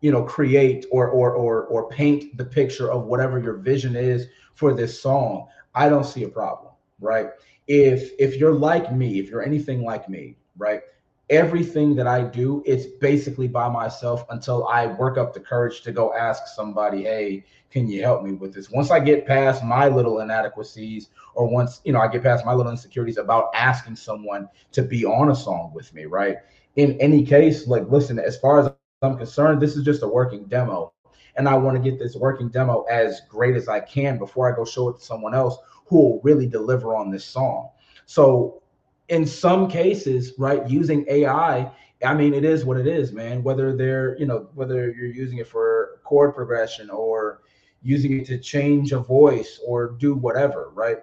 [0.00, 4.26] you know, create or or or or paint the picture of whatever your vision is
[4.54, 7.28] for this song, I don't see a problem, right?
[7.66, 10.82] If if you're like me, if you're anything like me, right?
[11.30, 15.92] everything that I do, it's basically by myself until I work up the courage to
[15.92, 18.68] go ask somebody, hey, can you help me with this?
[18.68, 22.52] Once I get past my little inadequacies, or once you know I get past my
[22.52, 26.38] little insecurities about asking someone to be on a song with me, right?
[26.74, 28.70] In any case, like listen, as far as
[29.02, 30.92] I'm concerned, this is just a working demo.
[31.36, 34.54] And I want to get this working demo as great as I can before I
[34.54, 37.70] go show it to someone else who will really deliver on this song.
[38.04, 38.62] So
[39.08, 41.70] in some cases, right, using AI,
[42.04, 43.42] I mean, it is what it is, man.
[43.42, 47.40] Whether they're, you know, whether you're using it for chord progression or
[47.82, 50.98] using it to change a voice or do whatever, right?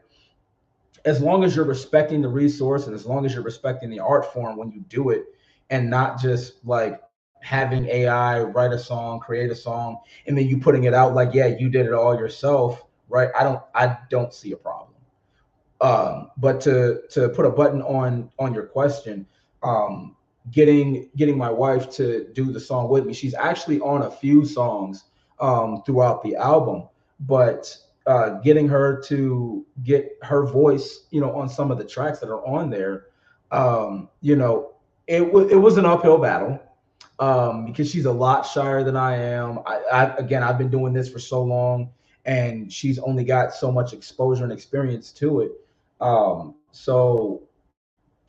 [1.03, 4.31] As long as you're respecting the resource and as long as you're respecting the art
[4.33, 5.25] form when you do it
[5.71, 7.01] and not just like
[7.47, 11.33] having AI write a song, create a song, and then you putting it out like,
[11.33, 13.29] yeah, you did it all yourself, right?
[13.39, 14.95] I don't I don't see a problem.
[15.79, 19.25] Um, but to to put a button on on your question,
[19.63, 20.17] um,
[20.51, 23.13] getting getting my wife to do the song with me.
[23.13, 25.05] She's actually on a few songs
[25.39, 26.89] um, throughout the album,
[27.21, 27.73] but
[28.07, 32.29] uh, getting her to get her voice, you know, on some of the tracks that
[32.29, 33.05] are on there,
[33.53, 34.73] um, you know,
[35.07, 36.59] it was it was an uphill battle
[37.19, 39.59] um, because she's a lot shyer than I am.
[39.65, 41.89] I, I again, I've been doing this for so long,
[42.25, 45.51] and she's only got so much exposure and experience to it.
[45.99, 47.43] Um, so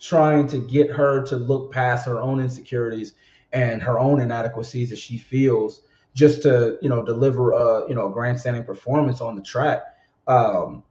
[0.01, 3.14] trying to get her to look past her own insecurities
[3.53, 5.83] and her own inadequacies that she feels
[6.14, 9.83] just to you know deliver a you know a grandstanding performance on the track
[10.29, 10.83] um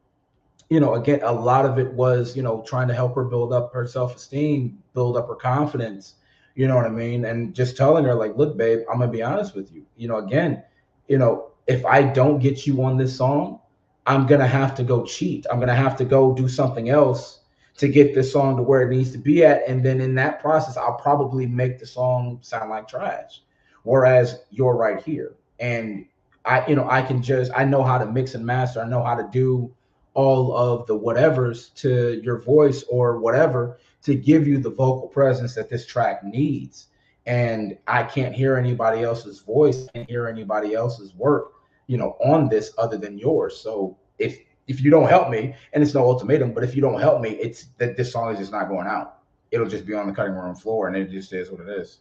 [0.70, 3.54] you know, again, a lot of it was, you know, trying to help her build
[3.54, 6.16] up her self esteem, build up her confidence.
[6.58, 7.24] You know what I mean?
[7.26, 9.86] And just telling her, like, look, babe, I'm gonna be honest with you.
[9.96, 10.64] You know, again,
[11.08, 13.60] you know, if I don't get you on this song,
[14.08, 15.46] I'm gonna have to go cheat.
[15.52, 17.42] I'm gonna have to go do something else
[17.78, 19.68] to get this song to where it needs to be at.
[19.68, 23.44] And then in that process, I'll probably make the song sound like trash.
[23.84, 25.36] Whereas you're right here.
[25.60, 26.08] And
[26.44, 28.82] I, you know, I can just I know how to mix and master.
[28.82, 29.72] I know how to do
[30.16, 35.56] all of the whatevers to your voice or whatever to give you the vocal presence
[35.56, 36.88] that this track needs.
[37.26, 41.54] And I can't hear anybody else's voice, can't hear anybody else's work,
[41.88, 43.60] you know, on this other than yours.
[43.60, 47.00] So if if you don't help me, and it's no ultimatum, but if you don't
[47.00, 49.20] help me, it's that this song is just not going out.
[49.52, 52.00] It'll just be on the cutting room floor, and it just is what it is.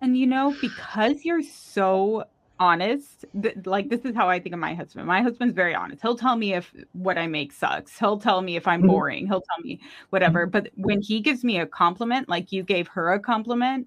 [0.00, 2.24] And you know, because you're so
[2.60, 6.02] honest th- like this is how i think of my husband my husband's very honest
[6.02, 8.88] he'll tell me if what i make sucks he'll tell me if i'm mm-hmm.
[8.88, 10.50] boring he'll tell me whatever mm-hmm.
[10.50, 13.86] but when he gives me a compliment like you gave her a compliment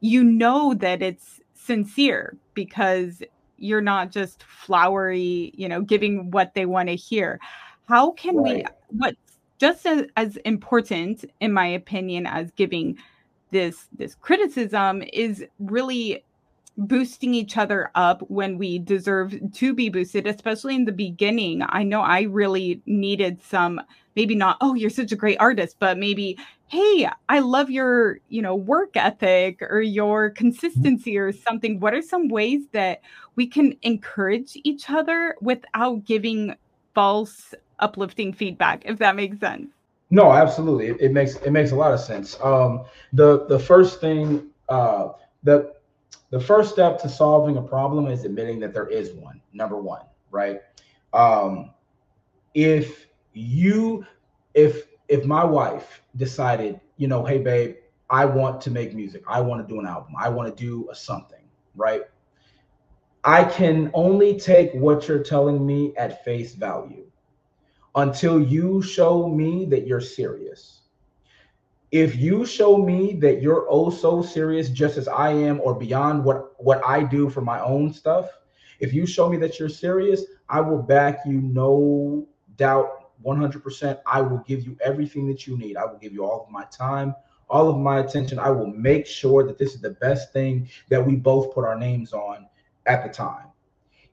[0.00, 3.22] you know that it's sincere because
[3.56, 7.38] you're not just flowery you know giving what they want to hear
[7.88, 8.56] how can right.
[8.56, 9.14] we what
[9.58, 12.96] just as, as important in my opinion as giving
[13.50, 16.24] this this criticism is really
[16.78, 21.62] boosting each other up when we deserve to be boosted, especially in the beginning.
[21.68, 23.80] I know I really needed some,
[24.14, 26.38] maybe not, oh, you're such a great artist, but maybe,
[26.68, 31.80] hey, I love your, you know, work ethic or your consistency or something.
[31.80, 33.00] What are some ways that
[33.34, 36.54] we can encourage each other without giving
[36.94, 39.68] false uplifting feedback, if that makes sense?
[40.10, 40.86] No, absolutely.
[40.86, 42.38] It, it makes it makes a lot of sense.
[42.40, 45.10] Um, the the first thing uh,
[45.42, 45.77] that
[46.30, 50.02] the first step to solving a problem is admitting that there is one number one
[50.30, 50.60] right?
[51.12, 51.70] Um
[52.54, 54.04] if you
[54.54, 57.76] if if my wife decided you know hey babe
[58.10, 59.22] i want to make music.
[59.28, 60.14] I want to do an album.
[60.18, 61.38] I want to do a something
[61.78, 62.02] right?
[63.24, 67.06] I can only take what you're telling me at face value
[67.94, 70.77] until you show me that you're serious
[71.90, 76.22] if you show me that you're oh so serious just as i am or beyond
[76.24, 78.28] what what i do for my own stuff
[78.80, 84.20] if you show me that you're serious i will back you no doubt 100% i
[84.20, 85.76] will give you everything that you need.
[85.76, 87.14] I will give you all of my time
[87.50, 88.38] all of my attention.
[88.38, 91.78] I will make sure that this is the best thing that we both put our
[91.78, 92.46] names on
[92.86, 93.46] at the time.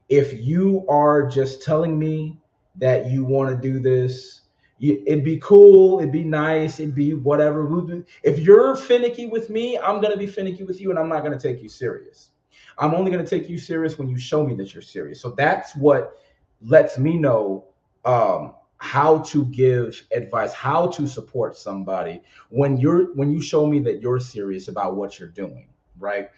[0.08, 2.38] If you are just telling me
[2.76, 4.42] that you want to do this
[4.80, 8.04] it'd be cool, it'd be nice, it'd be whatever.
[8.22, 11.38] If you're finicky with me, I'm gonna be finicky with you, and I'm not gonna
[11.38, 12.30] take you serious.
[12.78, 15.20] I'm only gonna take you serious when you show me that you're serious.
[15.20, 16.20] So that's what
[16.62, 17.64] lets me know
[18.04, 23.78] um, how to give advice, how to support somebody when you're when you show me
[23.80, 26.30] that you're serious about what you're doing, right?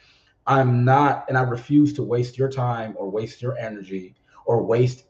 [0.47, 4.15] I'm not, and I refuse to waste your time or waste your energy
[4.47, 5.05] or waste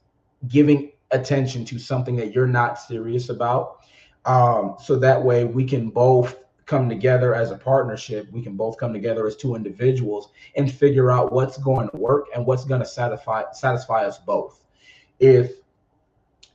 [0.49, 3.79] giving attention to something that you're not serious about.
[4.25, 8.31] Um, so that way we can both come together as a partnership.
[8.31, 12.27] We can both come together as two individuals and figure out what's going to work
[12.35, 14.63] and what's going to satisfy satisfy us both.
[15.19, 15.53] If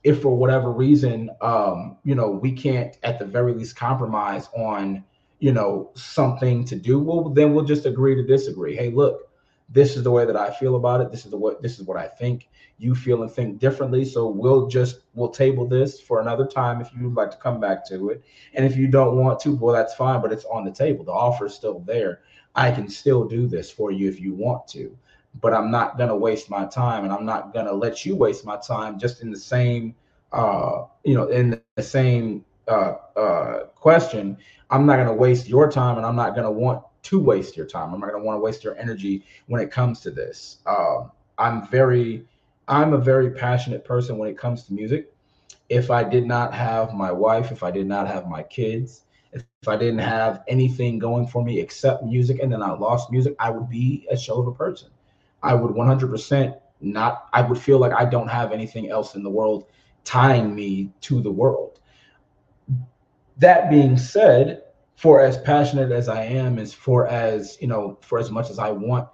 [0.03, 5.03] if for whatever reason, um, you know, we can't at the very least compromise on,
[5.39, 8.75] you know, something to do, well, then we'll just agree to disagree.
[8.75, 9.29] Hey, look,
[9.69, 11.11] this is the way that I feel about it.
[11.11, 12.49] This is the what this is what I think.
[12.77, 14.05] You feel and think differently.
[14.05, 17.85] So we'll just we'll table this for another time if you'd like to come back
[17.87, 18.23] to it.
[18.53, 21.03] And if you don't want to, well, that's fine, but it's on the table.
[21.03, 22.21] The offer is still there.
[22.55, 24.95] I can still do this for you if you want to,
[25.41, 28.57] but I'm not gonna waste my time and I'm not gonna let you waste my
[28.57, 29.95] time just in the same
[30.33, 34.37] uh, you know, in the same uh, uh, question.
[34.69, 37.93] I'm not gonna waste your time and I'm not gonna want to waste your time.
[37.93, 40.57] I'm not going to want to waste your energy when it comes to this.
[40.65, 42.25] Um, I'm very,
[42.67, 45.13] I'm a very passionate person when it comes to music.
[45.69, 49.43] If I did not have my wife, if I did not have my kids, if,
[49.61, 53.35] if I didn't have anything going for me except music, and then I lost music,
[53.39, 54.89] I would be a shell of a person.
[55.41, 59.29] I would 100% not, I would feel like I don't have anything else in the
[59.29, 59.65] world
[60.03, 61.79] tying me to the world.
[63.37, 64.62] That being said,
[64.95, 68.59] for as passionate as I am, as for as you know, for as much as
[68.59, 69.07] I want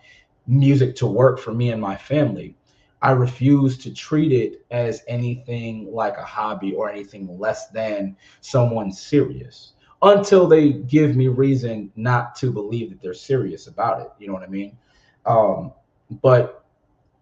[0.48, 2.56] music to work for me and my family,
[3.02, 8.92] I refuse to treat it as anything like a hobby or anything less than someone
[8.92, 14.08] serious until they give me reason not to believe that they're serious about it.
[14.20, 14.78] You know what I mean?
[15.26, 15.74] Um,
[16.22, 16.66] but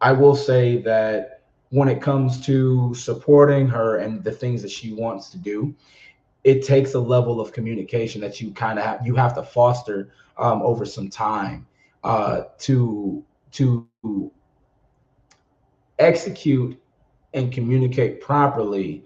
[0.01, 4.93] I will say that when it comes to supporting her and the things that she
[4.93, 5.75] wants to do
[6.47, 10.13] it takes a level of communication that you kind of have you have to foster
[10.37, 11.67] um, over some time
[12.05, 13.21] uh, to
[13.51, 13.85] to
[15.99, 16.81] execute
[17.33, 19.03] and communicate properly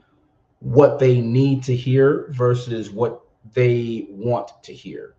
[0.60, 3.24] what they need to hear versus what
[3.56, 5.16] they want to hear.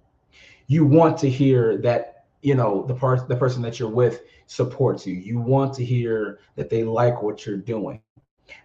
[0.69, 5.05] You want to hear that you know the part the person that you're with supports
[5.09, 5.15] you.
[5.15, 8.01] You want to hear that they like what you're doing.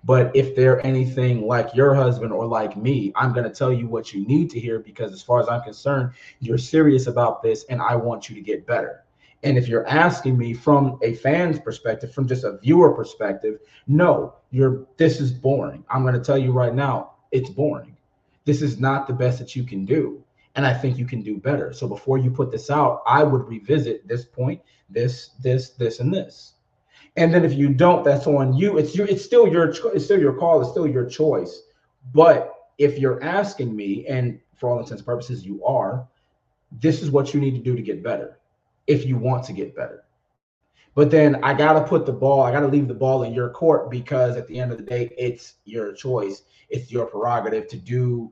[0.03, 3.87] But if they're anything like your husband or like me, I'm going to tell you
[3.87, 7.65] what you need to hear because, as far as I'm concerned, you're serious about this
[7.65, 9.03] and I want you to get better.
[9.43, 14.35] And if you're asking me from a fan's perspective, from just a viewer perspective, no,
[14.51, 15.83] you're this is boring.
[15.89, 17.95] I'm going to tell you right now, it's boring.
[18.45, 20.23] This is not the best that you can do.
[20.55, 21.71] And I think you can do better.
[21.71, 24.59] So before you put this out, I would revisit this point,
[24.89, 26.53] this, this, this, and this.
[27.17, 28.77] And then if you don't, that's on you.
[28.77, 30.61] It's your, it's still your, it's still your call.
[30.61, 31.63] It's still your choice.
[32.13, 36.07] But if you're asking me, and for all intents and purposes, you are,
[36.79, 38.39] this is what you need to do to get better.
[38.85, 40.03] If you want to get better.
[40.93, 43.33] But then I got to put the ball, I got to leave the ball in
[43.33, 46.43] your court because at the end of the day, it's your choice.
[46.69, 48.31] It's your prerogative to do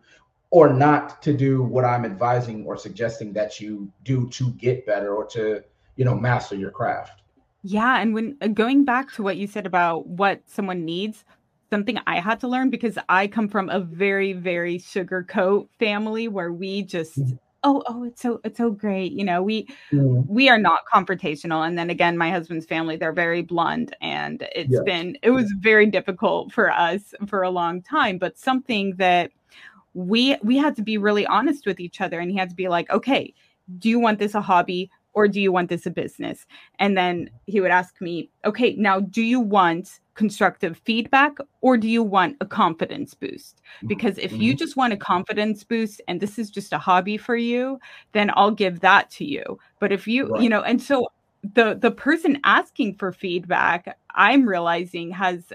[0.51, 5.15] or not to do what I'm advising or suggesting that you do to get better
[5.15, 5.63] or to,
[5.95, 7.21] you know, master your craft.
[7.67, 11.25] Yeah, and when uh, going back to what you said about what someone needs,
[11.71, 16.53] something I had to learn because I come from a very very sugarcoat family where
[16.53, 17.37] we just mm-hmm.
[17.63, 20.23] oh oh it's so it's so great, you know, we mm.
[20.27, 24.69] we are not confrontational and then again my husband's family they're very blunt and it's
[24.69, 24.83] yes.
[24.83, 29.31] been it was very difficult for us for a long time, but something that
[29.95, 32.67] we we had to be really honest with each other and he had to be
[32.67, 33.33] like, "Okay,
[33.79, 34.91] do you want this a hobby?
[35.15, 36.45] Or do you want this a business?
[36.77, 41.89] And then he would ask me, okay, now do you want constructive feedback or do
[41.89, 43.61] you want a confidence boost?
[43.87, 44.57] Because if you mm-hmm.
[44.57, 47.79] just want a confidence boost and this is just a hobby for you,
[48.11, 49.57] then I'll give that to you.
[49.79, 50.41] But if you, right.
[50.41, 51.07] you know, and so
[51.53, 55.53] the the person asking for feedback, I'm realizing has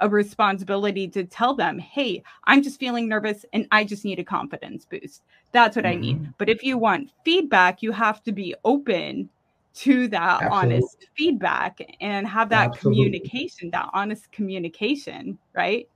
[0.00, 4.24] a responsibility to tell them, hey, I'm just feeling nervous and I just need a
[4.24, 5.22] confidence boost.
[5.52, 5.98] That's what mm-hmm.
[5.98, 6.32] I need.
[6.38, 9.28] But if you want feedback, you have to be open
[9.74, 10.74] to that Absolutely.
[10.74, 13.04] honest feedback and have that Absolutely.
[13.04, 15.88] communication, that honest communication, right?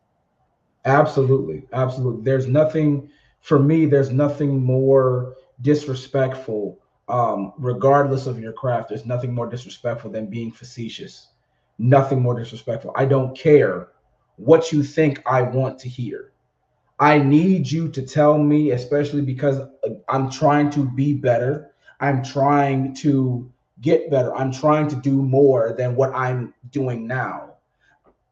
[0.84, 1.64] Absolutely.
[1.72, 2.22] Absolutely.
[2.22, 6.78] There's nothing, for me, there's nothing more disrespectful,
[7.09, 8.88] um, regardless of your craft.
[8.88, 11.28] There's nothing more disrespectful than being facetious.
[11.78, 12.92] Nothing more disrespectful.
[12.96, 13.88] I don't care
[14.37, 16.33] what you think I want to hear.
[16.99, 19.68] I need you to tell me, especially because uh,
[20.09, 21.72] I'm trying to be better.
[22.01, 24.35] I'm trying to get better.
[24.35, 27.55] I'm trying to do more than what I'm doing now.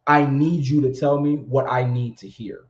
[0.07, 2.65] I need you to tell me what I need to hear,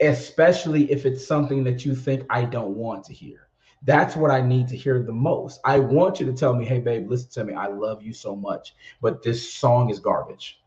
[0.00, 3.48] especially if it's something that you think I don't want to hear.
[3.82, 5.60] That's what I need to hear the most.
[5.64, 7.54] I want you to tell me, hey, babe, listen to me.
[7.54, 10.59] I love you so much, but this song is garbage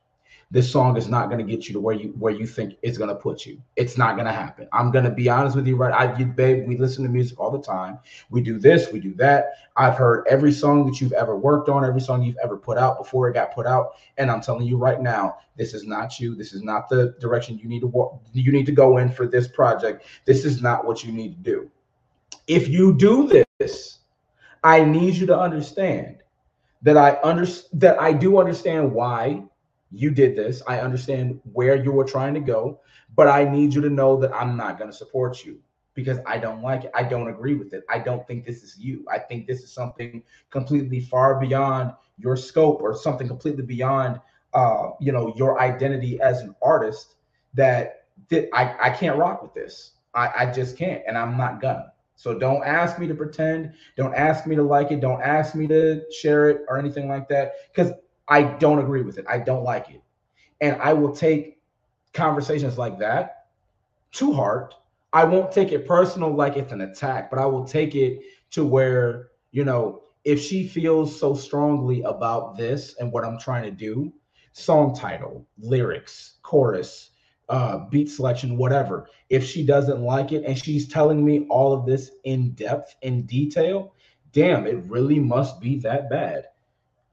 [0.51, 2.97] this song is not going to get you to where you where you think it's
[2.97, 3.61] going to put you.
[3.75, 4.67] It's not going to happen.
[4.71, 5.93] I'm going to be honest with you, right?
[5.93, 7.99] I you babe, we listen to music all the time.
[8.29, 9.53] We do this, we do that.
[9.75, 12.97] I've heard every song that you've ever worked on, every song you've ever put out
[12.99, 16.35] before it got put out, and I'm telling you right now, this is not you.
[16.35, 18.21] This is not the direction you need to walk.
[18.33, 20.05] You need to go in for this project.
[20.25, 21.71] This is not what you need to do.
[22.47, 23.99] If you do this,
[24.63, 26.17] I need you to understand
[26.83, 29.43] that I under that I do understand why
[29.93, 30.61] you did this.
[30.67, 32.79] I understand where you were trying to go,
[33.15, 35.59] but I need you to know that I'm not going to support you
[35.93, 36.91] because I don't like it.
[36.95, 37.83] I don't agree with it.
[37.89, 39.05] I don't think this is you.
[39.11, 44.19] I think this is something completely far beyond your scope or something completely beyond
[44.53, 47.15] uh, you know, your identity as an artist
[47.53, 47.99] that,
[48.31, 49.91] I, I can't rock with this.
[50.13, 51.91] I, I just can't, and I'm not gonna.
[52.15, 53.73] So don't ask me to pretend.
[53.97, 55.01] Don't ask me to like it.
[55.01, 57.53] Don't ask me to share it or anything like that.
[57.73, 57.91] Because
[58.27, 59.25] I don't agree with it.
[59.29, 60.01] I don't like it.
[60.61, 61.59] And I will take
[62.13, 63.47] conversations like that
[64.13, 64.75] to heart.
[65.11, 68.21] I won't take it personal like it's an attack, but I will take it
[68.51, 73.63] to where, you know, if she feels so strongly about this and what I'm trying
[73.63, 74.13] to do,
[74.53, 77.11] song title, lyrics, chorus,
[77.49, 81.85] uh, beat selection, whatever, if she doesn't like it and she's telling me all of
[81.85, 83.93] this in depth, in detail,
[84.31, 86.45] damn, it really must be that bad.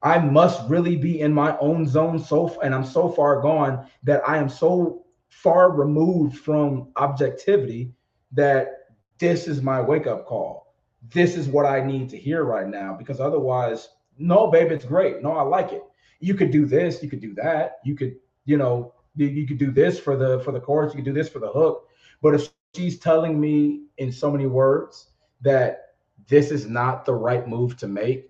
[0.03, 4.27] I must really be in my own zone so and I'm so far gone that
[4.27, 7.93] I am so far removed from objectivity
[8.33, 8.87] that
[9.19, 10.75] this is my wake up call.
[11.13, 13.89] This is what I need to hear right now because otherwise,
[14.19, 15.23] no, babe, it's great.
[15.23, 15.83] No, I like it.
[16.21, 17.79] You could do this, you could do that.
[17.85, 21.05] You could you know, you, could do this for the for the chorus, you could
[21.05, 21.89] do this for the hook.
[22.23, 25.11] But if she's telling me in so many words
[25.43, 25.95] that
[26.29, 28.29] this is not the right move to make,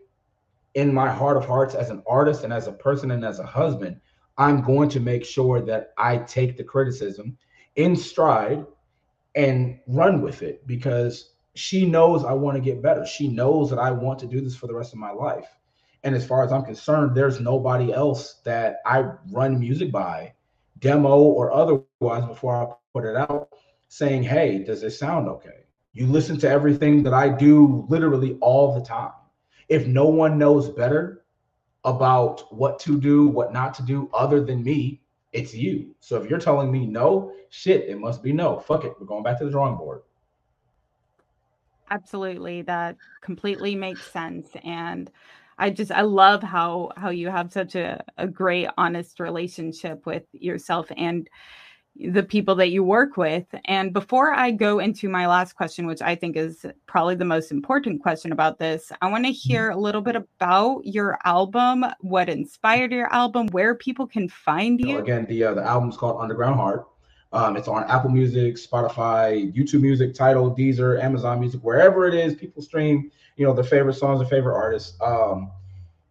[0.75, 3.47] in my heart of hearts, as an artist and as a person and as a
[3.47, 4.01] husband,
[4.39, 7.37] I'm going to make sure that I take the criticism
[7.77, 8.65] in stride
[9.35, 13.05] and run with it because she knows I want to get better.
[13.05, 15.47] She knows that I want to do this for the rest of my life.
[16.03, 20.33] And as far as I'm concerned, there's nobody else that I run music by,
[20.79, 23.49] demo or otherwise, before I put it out,
[23.89, 25.65] saying, Hey, does this sound okay?
[25.93, 29.13] You listen to everything that I do literally all the time.
[29.71, 31.25] If no one knows better
[31.85, 35.01] about what to do, what not to do, other than me,
[35.33, 35.95] it's you.
[36.01, 38.59] So if you're telling me no, shit, it must be no.
[38.59, 38.95] Fuck it.
[39.01, 40.03] We're going back to the drawing board.
[41.91, 42.63] Absolutely.
[42.63, 44.49] That completely makes sense.
[44.65, 45.11] And
[45.59, 50.25] I just I love how how you have such a, a great honest relationship with
[50.33, 51.29] yourself and
[52.09, 53.45] the people that you work with.
[53.67, 57.53] And before I go into my last question, which I think is probably the most
[57.53, 59.49] important question about this, I want to mm-hmm.
[59.49, 64.81] hear a little bit about your album, what inspired your album, where people can find
[64.81, 64.99] you.
[64.99, 66.87] Again, the uh, the album's called Underground Heart.
[67.33, 72.35] Um, it's on Apple Music, Spotify, YouTube Music, Tidal, Deezer, Amazon Music, wherever it is,
[72.35, 75.01] people stream, you know, their favorite songs, their favorite artists.
[75.01, 75.53] Um,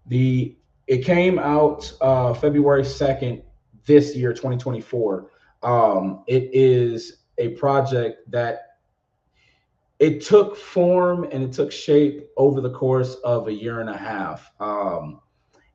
[0.05, 0.55] the
[0.87, 3.43] it came out uh, February second
[3.85, 5.29] this year, 2024.
[5.63, 8.69] Um, it is a project that
[9.99, 13.97] it took form and it took shape over the course of a year and a
[13.97, 14.49] half.
[14.59, 15.19] Um,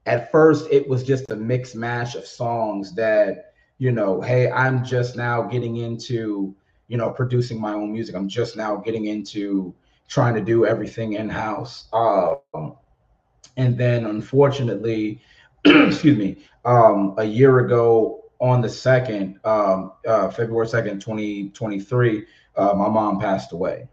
[0.06, 4.84] at first, it was just a mix mash of songs that, you know, hey, I'm
[4.84, 6.54] just now getting into,
[6.88, 8.14] you know, producing my own music.
[8.14, 9.74] I'm just now getting into
[10.08, 11.88] trying to do everything in house.
[11.92, 12.76] Um,
[13.56, 15.20] and then, unfortunately,
[15.64, 21.80] excuse me, um, a year ago, on the second, um, uh, February second, twenty twenty
[21.80, 22.26] three,
[22.56, 23.88] uh, my mom passed away,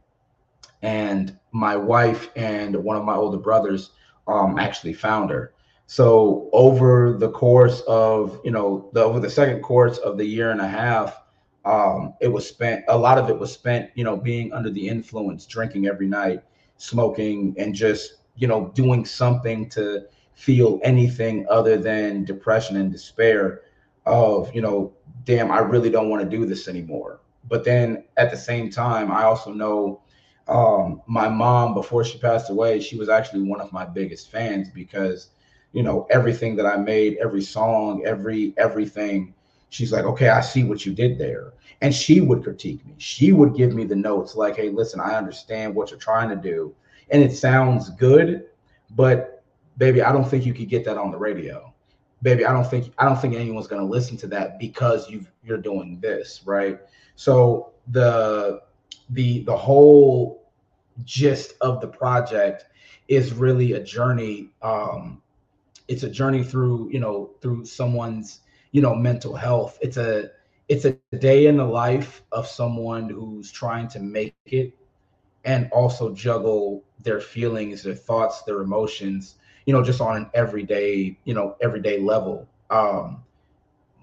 [0.82, 3.92] and my wife and one of my older brothers
[4.28, 5.54] um, actually found her.
[5.86, 10.52] So over the course of you know the over the second course of the year
[10.52, 11.22] and a half,
[11.66, 12.84] um, it was spent.
[12.88, 16.44] A lot of it was spent, you know, being under the influence, drinking every night,
[16.78, 23.62] smoking, and just you know doing something to feel anything other than depression and despair
[24.06, 24.94] of you know
[25.24, 27.20] damn i really don't want to do this anymore.
[27.48, 30.02] But then at the same time i also know
[30.48, 34.70] um, my mom before she passed away she was actually one of my biggest fans
[34.70, 35.30] because
[35.72, 39.34] you know everything that i made every song every everything
[39.70, 41.54] she's like okay i see what you did there.
[41.84, 42.94] And she would critique me.
[43.00, 46.36] She would give me the notes like hey listen i understand what you're trying to
[46.36, 46.74] do
[47.10, 48.46] and it sounds good
[48.92, 49.44] but
[49.78, 51.71] baby i don't think you could get that on the radio
[52.22, 55.58] baby, I don't think I don't think anyone's gonna listen to that because you you're
[55.58, 56.80] doing this, right?
[57.16, 58.62] So the
[59.10, 60.44] the the whole
[61.04, 62.66] gist of the project
[63.08, 64.50] is really a journey.
[64.62, 65.22] Um,
[65.88, 68.42] it's a journey through you know through someone's
[68.72, 69.78] you know mental health.
[69.82, 70.32] It's a
[70.70, 74.74] it's a day in the life of someone who's trying to make it
[75.44, 79.36] and also juggle their feelings, their thoughts, their emotions
[79.72, 82.46] you know, just on an everyday, you know, everyday level.
[82.70, 83.24] Um,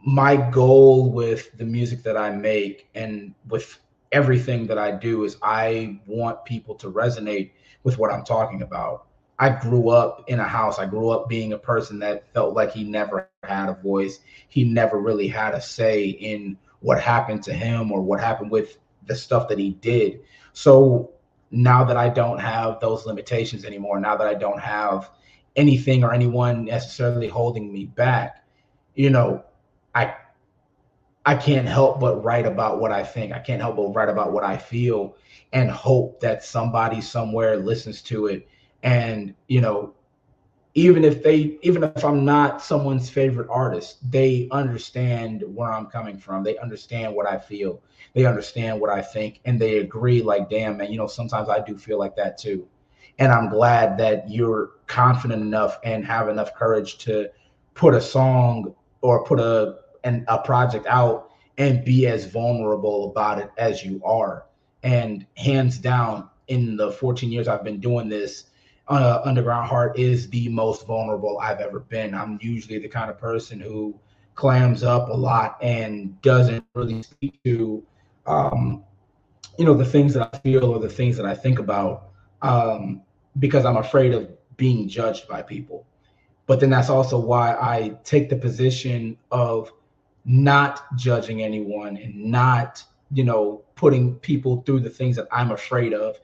[0.03, 3.79] my goal with the music that I make and with
[4.11, 7.51] everything that I do is I want people to resonate
[7.83, 9.09] with what I'm talking about.
[9.39, 10.79] I grew up in a house.
[10.79, 14.21] I grew up being a person that felt like he never had a voice.
[14.49, 18.79] He never really had a say in what happened to him or what happened with
[19.07, 20.21] the stuff that he did.
[20.55, 21.11] So
[21.51, 25.11] now that I don't have those limitations anymore, now that I don't have
[25.59, 28.45] anything or anyone necessarily holding me back,
[28.95, 29.45] you know,
[29.95, 30.15] I
[31.27, 33.33] I can't help but write about what I think.
[33.33, 35.17] I can't help but write about what I feel
[35.53, 38.49] and hope that somebody somewhere listens to it
[38.83, 39.95] and, you know,
[40.75, 46.19] even if they even if I'm not someone's favorite artist, they understand where I'm coming
[46.19, 46.45] from.
[46.45, 47.81] They understand what I feel.
[48.15, 51.61] They understand what I think and they agree like, "Damn, man, you know, sometimes I
[51.61, 52.67] do feel like that too."
[53.19, 57.29] And I'm glad that you're confident enough and have enough courage to
[57.75, 63.39] put a song or put a an, a project out and be as vulnerable about
[63.39, 64.47] it as you are.
[64.83, 68.45] And hands down, in the 14 years I've been doing this,
[68.89, 72.15] uh, Underground Heart is the most vulnerable I've ever been.
[72.15, 73.95] I'm usually the kind of person who
[74.35, 77.83] clams up a lot and doesn't really speak to,
[78.27, 78.85] um,
[79.59, 82.05] you know, the things that I feel or the things that I think about.
[82.41, 83.03] Um,
[83.39, 85.87] because I'm afraid of being judged by people.
[86.47, 89.73] But then that's also why I take the position of
[90.25, 92.83] not judging anyone and not,
[93.13, 96.19] you know, putting people through the things that I'm afraid of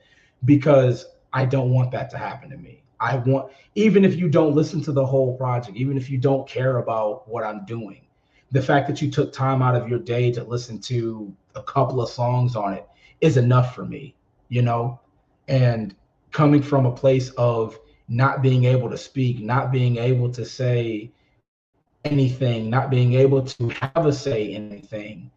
[0.45, 2.83] because I don't want that to happen to me.
[2.99, 6.47] I want, even if you don't listen to the whole project, even if you don't
[6.47, 8.05] care about what I'm doing,
[8.51, 12.01] the fact that you took time out of your day to listen to a couple
[12.01, 12.87] of songs on it
[13.21, 14.15] is enough for me,
[14.49, 14.99] you know?
[15.47, 15.95] And
[16.35, 17.79] coming from a place of
[18.09, 21.09] not being able to speak, not being able to say
[22.03, 25.31] anything, not being able to have a say in anything,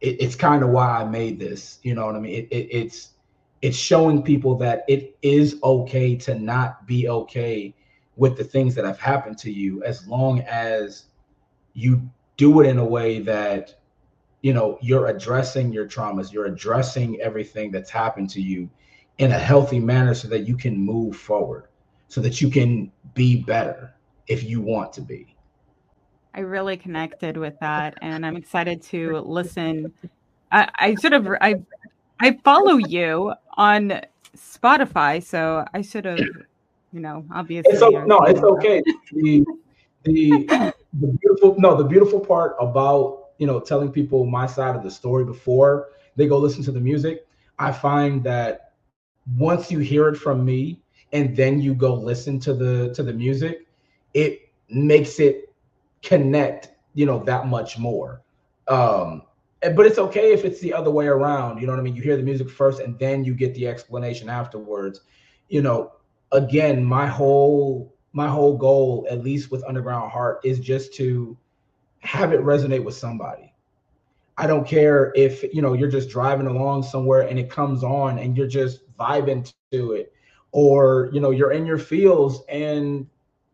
[0.00, 1.78] it, it's kind of why I made this.
[1.84, 2.34] You know what I mean?
[2.34, 3.10] It, it, it's
[3.62, 7.72] it's showing people that it is okay to not be okay
[8.16, 11.04] with the things that have happened to you as long as
[11.74, 12.02] you
[12.36, 13.78] do it in a way that
[14.42, 18.68] you know you're addressing your traumas you're addressing everything that's happened to you
[19.18, 21.68] in a healthy manner so that you can move forward
[22.08, 23.94] so that you can be better
[24.26, 25.34] if you want to be
[26.34, 29.92] i really connected with that and i'm excited to listen
[30.52, 31.56] i, I sort of i
[32.20, 34.00] i follow you on
[34.36, 36.18] spotify so i should have
[36.92, 38.04] you know obviously it's okay.
[38.06, 39.44] no it's okay the,
[40.04, 44.82] the the beautiful no the beautiful part about you know telling people my side of
[44.82, 47.26] the story before they go listen to the music
[47.58, 48.67] i find that
[49.36, 50.80] once you hear it from me
[51.12, 53.66] and then you go listen to the to the music
[54.14, 55.52] it makes it
[56.02, 58.22] connect you know that much more.
[58.66, 59.22] Um
[59.60, 61.96] but it's okay if it's the other way around you know what i mean?
[61.96, 65.00] You hear the music first and then you get the explanation afterwards.
[65.48, 65.92] You know
[66.32, 71.36] again my whole my whole goal at least with underground heart is just to
[72.00, 73.52] have it resonate with somebody.
[74.36, 78.18] I don't care if you know you're just driving along somewhere and it comes on
[78.18, 80.12] and you're just vibing into it
[80.52, 83.06] or you know you're in your feels and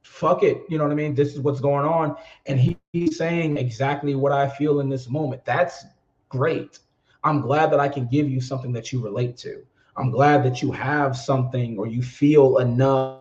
[0.02, 1.14] fuck it you know what i mean?
[1.14, 2.16] This is what's going on.
[2.46, 5.44] And he, he's saying exactly what i feel in this moment.
[5.44, 5.84] That's
[6.28, 6.78] great.
[7.24, 9.64] I'm glad that i can give you something that you relate to.
[9.96, 13.20] I'm glad that you have something or you feel enough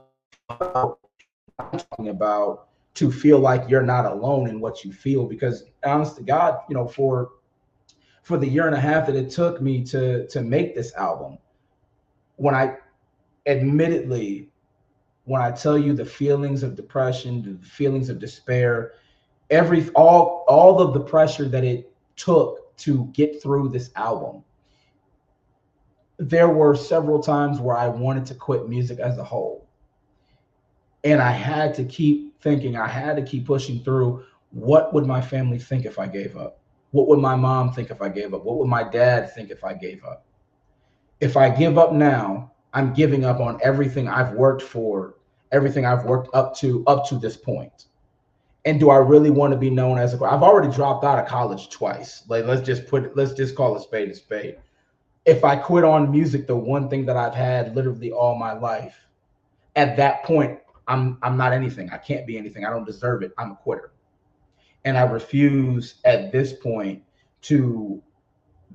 [0.49, 0.99] about
[1.99, 5.25] about to feel like you're not alone in what you feel.
[5.25, 7.31] Because honest to god you know for
[8.23, 11.37] for the year and a half that it took me to to make this album
[12.43, 12.75] when i
[13.45, 14.49] admittedly,
[15.23, 18.95] when I tell you the feelings of depression, the feelings of despair,
[19.49, 24.43] every all all of the pressure that it took to get through this album,
[26.17, 29.65] there were several times where I wanted to quit music as a whole.
[31.05, 34.25] And I had to keep thinking, I had to keep pushing through.
[34.51, 36.59] What would my family think if I gave up?
[36.91, 38.43] What would my mom think if I gave up?
[38.43, 40.25] What would my dad think if I gave up?
[41.23, 45.15] If I give up now, I'm giving up on everything I've worked for,
[45.53, 47.85] everything I've worked up to up to this point.
[48.65, 51.25] And do I really want to be known as a I've already dropped out of
[51.25, 52.23] college twice.
[52.27, 54.57] Like let's just put let's just call a spade a spade.
[55.23, 59.07] If I quit on music, the one thing that I've had literally all my life,
[59.77, 60.59] at that point,
[60.89, 61.89] I'm I'm not anything.
[61.91, 62.65] I can't be anything.
[62.65, 63.31] I don't deserve it.
[63.37, 63.93] I'm a quitter.
[64.83, 67.01] And I refuse at this point
[67.43, 68.03] to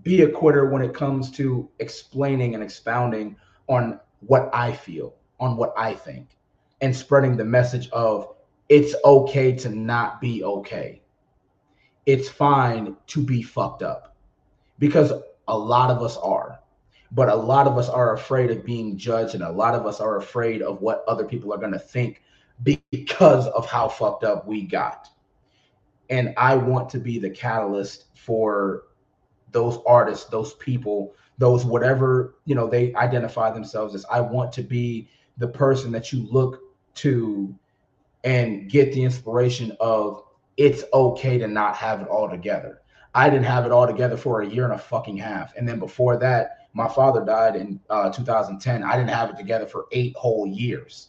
[0.03, 3.37] be a quitter when it comes to explaining and expounding
[3.69, 6.37] on what I feel, on what I think,
[6.81, 8.35] and spreading the message of
[8.69, 11.03] it's okay to not be okay.
[12.07, 14.17] It's fine to be fucked up
[14.79, 15.13] because
[15.47, 16.61] a lot of us are.
[17.11, 19.99] But a lot of us are afraid of being judged, and a lot of us
[19.99, 22.23] are afraid of what other people are going to think
[22.91, 25.09] because of how fucked up we got.
[26.11, 28.85] And I want to be the catalyst for
[29.53, 34.61] those artists, those people those whatever you know they identify themselves as i want to
[34.61, 36.61] be the person that you look
[36.95, 37.57] to
[38.25, 40.23] and get the inspiration of
[40.57, 42.83] it's okay to not have it all together.
[43.15, 45.55] I didn't have it all together for a year and a fucking half.
[45.57, 49.67] And then before that my father died in uh, 2010 i didn't have it together
[49.67, 51.09] for eight whole years.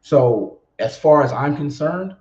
[0.00, 2.16] So as far as i'm concerned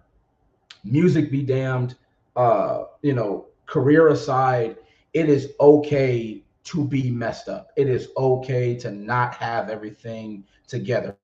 [0.84, 1.96] music be damned
[2.36, 4.78] uh you know career aside
[5.14, 7.72] it is okay to be messed up.
[7.76, 11.18] It is okay to not have everything together.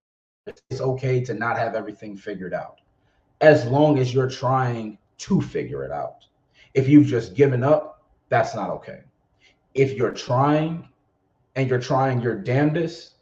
[0.69, 2.79] It's okay to not have everything figured out
[3.41, 6.25] as long as you're trying to figure it out.
[6.73, 9.01] If you've just given up, that's not okay.
[9.73, 10.87] If you're trying
[11.55, 13.13] and you're trying your damnedest,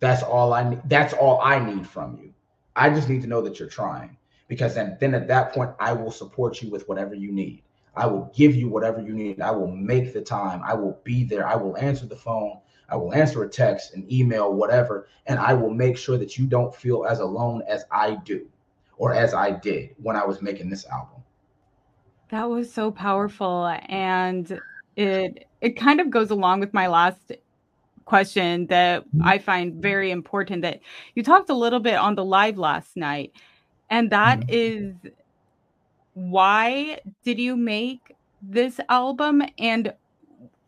[0.00, 0.80] that's all I need.
[0.86, 2.32] That's all I need from you.
[2.76, 4.16] I just need to know that you're trying
[4.48, 7.62] because then, then at that point, I will support you with whatever you need.
[7.96, 9.40] I will give you whatever you need.
[9.40, 10.62] I will make the time.
[10.64, 11.46] I will be there.
[11.46, 12.58] I will answer the phone.
[12.88, 15.08] I will answer a text, an email, whatever.
[15.26, 18.46] And I will make sure that you don't feel as alone as I do
[18.96, 21.22] or as I did when I was making this album.
[22.30, 23.66] That was so powerful.
[23.88, 24.60] And
[24.96, 27.32] it it kind of goes along with my last
[28.04, 29.04] question that.
[29.22, 30.80] I find very important that
[31.14, 33.32] you talked a little bit on the live last night.
[33.88, 34.50] And that mm-hmm.
[34.50, 35.12] is
[36.14, 39.92] why did you make this album and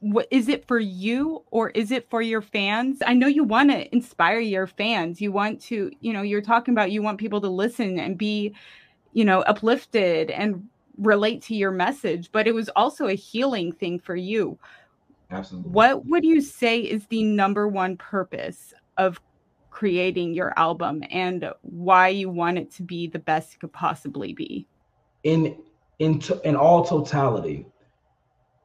[0.01, 2.99] what is it for you or is it for your fans?
[3.07, 5.21] I know you want to inspire your fans.
[5.21, 8.53] You want to, you know, you're talking about you want people to listen and be,
[9.13, 10.67] you know, uplifted and
[10.99, 14.59] relate to your message, but it was also a healing thing for you.
[15.31, 15.71] Absolutely.
[15.71, 19.21] What would you say is the number one purpose of
[19.71, 24.33] creating your album and why you want it to be the best it could possibly
[24.33, 24.67] be?
[25.25, 25.57] In
[25.99, 27.67] in in all totality,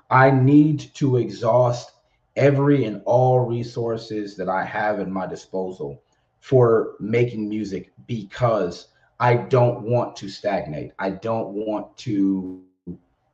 [0.09, 1.91] I need to exhaust
[2.35, 6.01] every and all resources that I have in my disposal
[6.39, 8.87] for making music because
[9.21, 10.93] I don't want to stagnate.
[10.97, 12.63] I don't want to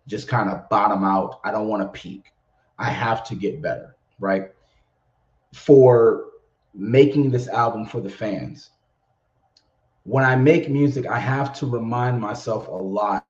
[0.05, 1.39] just kind of bottom out.
[1.45, 2.33] I don't want to peak.
[2.77, 4.51] I have to get better, right?
[5.53, 6.25] For
[6.75, 8.71] making this album for the fans.
[10.03, 13.25] When I make music, I have to remind myself a lot.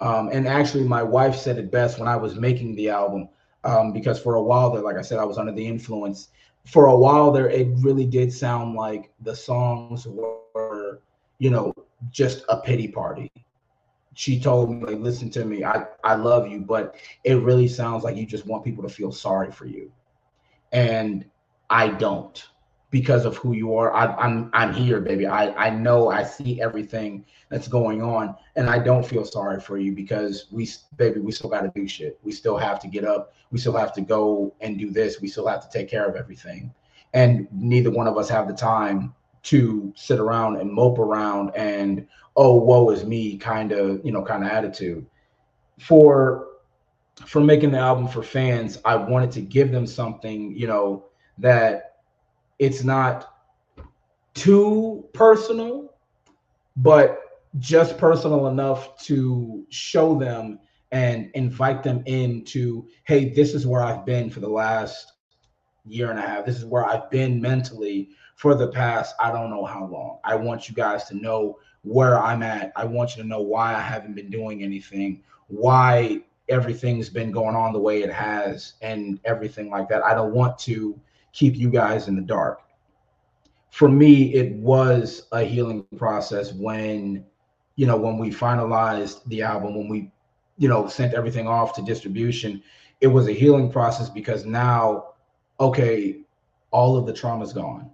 [0.00, 3.28] Um, and actually, my wife said it best when I was making the album,
[3.62, 6.30] um, because for a while there, like I said, I was under the influence.
[6.64, 11.00] For a while there, it really did sound like the songs were,
[11.38, 11.74] you know,
[12.10, 13.30] just a pity party
[14.16, 18.02] she told me, like, listen to me, I, I love you, but it really sounds
[18.02, 19.92] like you just want people to feel sorry for you.
[20.72, 21.26] And
[21.68, 22.42] I don't
[22.90, 23.92] because of who you are.
[23.92, 25.26] I, I'm I'm here, baby.
[25.26, 29.76] I, I know I see everything that's going on, and I don't feel sorry for
[29.76, 30.66] you because we,
[30.96, 32.18] baby, we still got to do shit.
[32.22, 33.34] We still have to get up.
[33.50, 35.20] We still have to go and do this.
[35.20, 36.72] We still have to take care of everything,
[37.12, 39.14] and neither one of us have the time
[39.46, 44.22] to sit around and mope around and oh woe is me kind of you know
[44.22, 45.06] kind of attitude.
[45.80, 46.48] For
[47.24, 51.06] for making the album for fans i wanted to give them something you know
[51.38, 51.96] that
[52.58, 53.38] it's not
[54.34, 55.94] too personal
[56.76, 57.20] but
[57.58, 60.58] just personal enough to show them
[60.92, 65.14] and invite them into hey this is where i've been for the last
[65.86, 66.44] year and a half.
[66.44, 70.34] This is where i've been mentally for the past i don't know how long i
[70.34, 71.56] want you guys to know
[71.86, 72.72] where I'm at.
[72.74, 77.54] I want you to know why I haven't been doing anything, why everything's been going
[77.54, 80.04] on the way it has, and everything like that.
[80.04, 81.00] I don't want to
[81.32, 82.62] keep you guys in the dark.
[83.70, 87.24] For me, it was a healing process when,
[87.76, 90.10] you know, when we finalized the album, when we,
[90.58, 92.62] you know, sent everything off to distribution,
[93.00, 95.10] it was a healing process because now,
[95.60, 96.22] okay,
[96.72, 97.90] all of the trauma's gone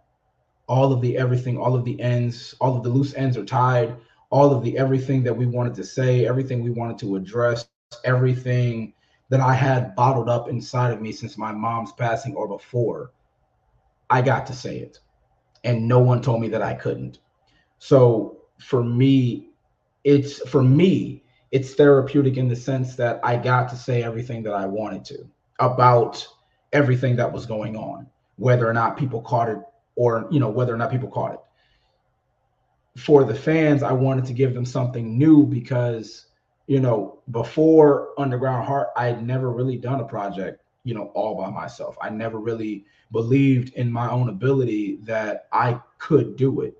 [0.73, 3.95] all of the everything, all of the ends, all of the loose ends are tied.
[4.31, 7.68] All of the everything that we wanted to say, everything we wanted to address,
[8.05, 8.95] everything
[9.29, 13.11] that I had bottled up inside of me since my mom's passing or before,
[14.09, 15.01] I got to say it.
[15.62, 17.18] And no one told me that I couldn't.
[17.79, 19.51] So for me,
[20.05, 24.55] it's for me, it's therapeutic in the sense that I got to say everything that
[24.55, 26.27] I wanted to about
[26.73, 28.07] everything that was going on,
[28.37, 29.59] whether or not people caught it
[29.97, 31.40] or you know whether or not people caught it.
[33.01, 36.26] For the fans i wanted to give them something new because
[36.66, 41.36] you know before underground heart i had never really done a project you know all
[41.36, 41.97] by myself.
[42.01, 46.74] I never really believed in my own ability that i could do it.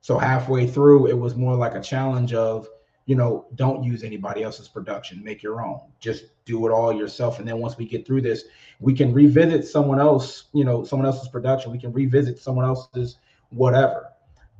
[0.00, 2.68] So halfway through it was more like a challenge of
[3.12, 5.78] you know don't use anybody else's production make your own.
[6.00, 7.38] Just do it all yourself.
[7.38, 8.44] And then once we get through this
[8.80, 11.70] we can revisit someone else you know someone else's production.
[11.72, 13.18] We can revisit someone else's
[13.50, 14.06] whatever.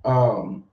[0.04, 0.64] Um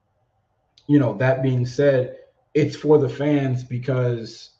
[0.88, 2.18] you know that being said
[2.52, 4.50] it's for the fans because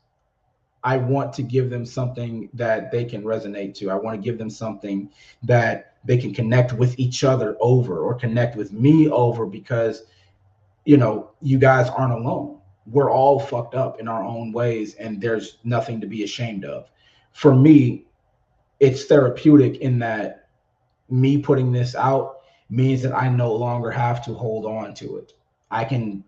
[0.82, 3.90] i want to give them something that they can resonate to.
[3.90, 5.10] I want to give them something
[5.42, 10.04] that they can connect with each other over or connect with me over because
[10.86, 12.59] you know you guys aren't alone
[12.90, 16.90] we're all fucked up in our own ways and there's nothing to be ashamed of
[17.32, 18.04] for me
[18.80, 20.48] it's therapeutic in that
[21.10, 22.36] me putting this out
[22.70, 25.34] means that I no longer have to hold on to it.
[25.70, 26.24] I can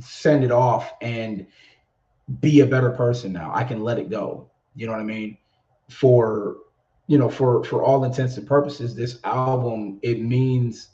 [0.00, 1.46] send it off and
[2.40, 3.52] be a better person now.
[3.54, 4.50] I can let it go.
[4.74, 5.36] You know what I mean?
[5.90, 6.56] For
[7.06, 10.88] you know, for for all intents and purposes, this album it means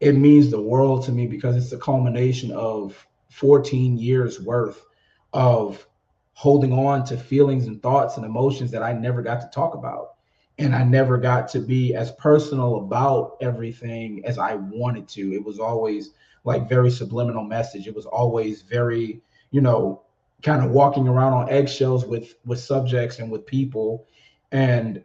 [0.00, 4.84] it means the world to me because it's the culmination of 14 years worth
[5.32, 5.86] of
[6.32, 10.14] holding on to feelings and thoughts and emotions that I never got to talk about.
[10.58, 15.32] And I never got to be as personal about everything as I wanted to.
[15.32, 16.10] It was always
[16.44, 17.86] like very subliminal message.
[17.86, 19.20] It was always very,
[19.50, 20.02] you know,
[20.42, 24.06] kind of walking around on eggshells with with subjects and with people.
[24.52, 25.02] And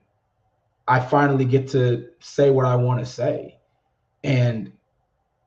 [0.88, 3.58] I finally get to say what I want to say.
[4.24, 4.72] And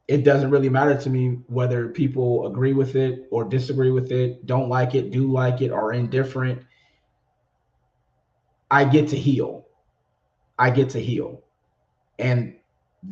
[0.08, 4.46] it doesn't really matter to me whether people agree with it or disagree with it,
[4.46, 6.62] don't like it, do like it, or indifferent.
[8.70, 9.66] I get to heal.
[10.58, 11.42] I get to heal.
[12.18, 12.56] And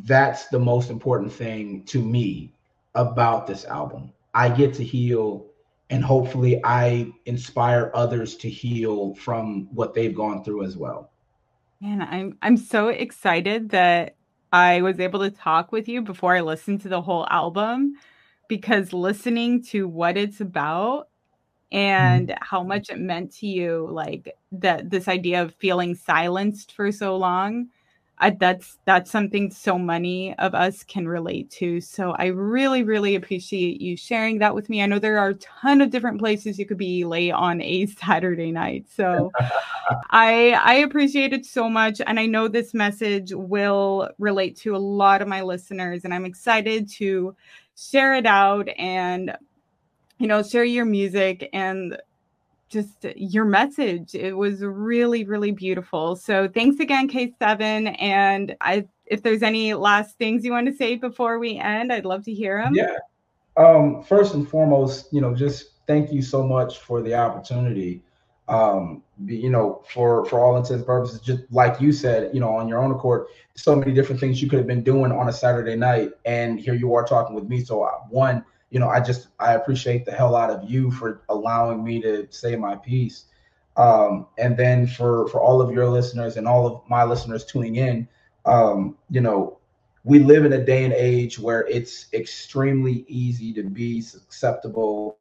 [0.03, 2.53] that's the most important thing to me
[2.95, 4.13] about this album.
[4.33, 5.47] I get to heal
[5.89, 11.11] and hopefully I inspire others to heal from what they've gone through as well.
[11.83, 14.15] And I'm I'm so excited that
[14.55, 17.95] I was able to talk with you before I listened to the whole album
[18.47, 21.09] because listening to what it's about
[21.73, 22.37] and mm-hmm.
[22.41, 27.17] how much it meant to you like that this idea of feeling silenced for so
[27.17, 27.67] long
[28.17, 31.81] I, that's that's something so many of us can relate to.
[31.81, 34.81] So I really, really appreciate you sharing that with me.
[34.81, 37.85] I know there are a ton of different places you could be late on a
[37.99, 38.85] Saturday night.
[38.89, 39.31] So
[40.11, 41.99] I I appreciate it so much.
[42.05, 46.05] And I know this message will relate to a lot of my listeners.
[46.05, 47.35] And I'm excited to
[47.75, 49.35] share it out and
[50.19, 51.97] you know share your music and
[52.69, 54.15] just your message.
[54.15, 56.15] It was really, really beautiful.
[56.15, 57.95] So thanks again, Kaesevyn.
[58.01, 62.05] And I, if there's any last things you want to say before we end, I'd
[62.05, 62.73] love to hear them.
[62.73, 62.97] Yeah.
[63.57, 68.03] Um, first and foremost, you know, just thank you so much for the opportunity.
[68.47, 72.49] Um, you know, for for all intents and purposes, just like you said, you know,
[72.49, 75.33] on your own accord, so many different things you could have been doing on a
[75.33, 77.63] Saturday night, and here you are talking with me.
[77.63, 81.21] So, uh, one, you know, I just I appreciate the hell out of you for
[81.29, 83.25] allowing me to say my piece.
[83.77, 87.75] Um, and then for for all of your listeners and all of my listeners tuning
[87.75, 88.07] in,
[88.45, 89.57] um, you know,
[90.03, 95.17] we live in a day and age where it's extremely easy to be susceptible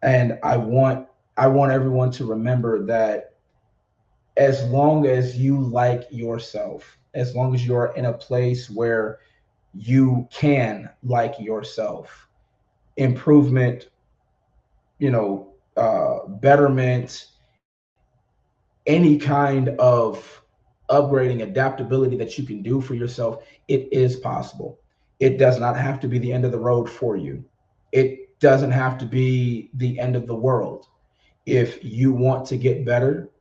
[0.01, 1.07] And I want
[1.37, 3.36] I want everyone to remember that
[4.37, 9.19] as long as you like yourself, as long as you're in a place where
[9.73, 12.29] you can like yourself,
[12.97, 13.89] improvement,
[14.99, 17.27] you know, uh, betterment,
[18.85, 20.41] any kind of
[20.89, 24.79] upgrading, adaptability that you can do for yourself, it is possible.
[25.19, 27.43] It does not have to be the end of the road for you.
[27.91, 30.85] It doesn't have to be the end of the world.
[31.45, 33.31] If you want to get better,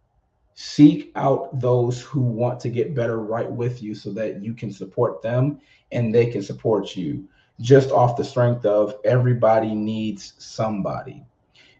[0.57, 4.73] seek out those who want to get better right with you so that you can
[4.73, 5.61] support them
[5.93, 7.29] and they can support you.
[7.61, 11.23] Just off the strength of everybody needs somebody.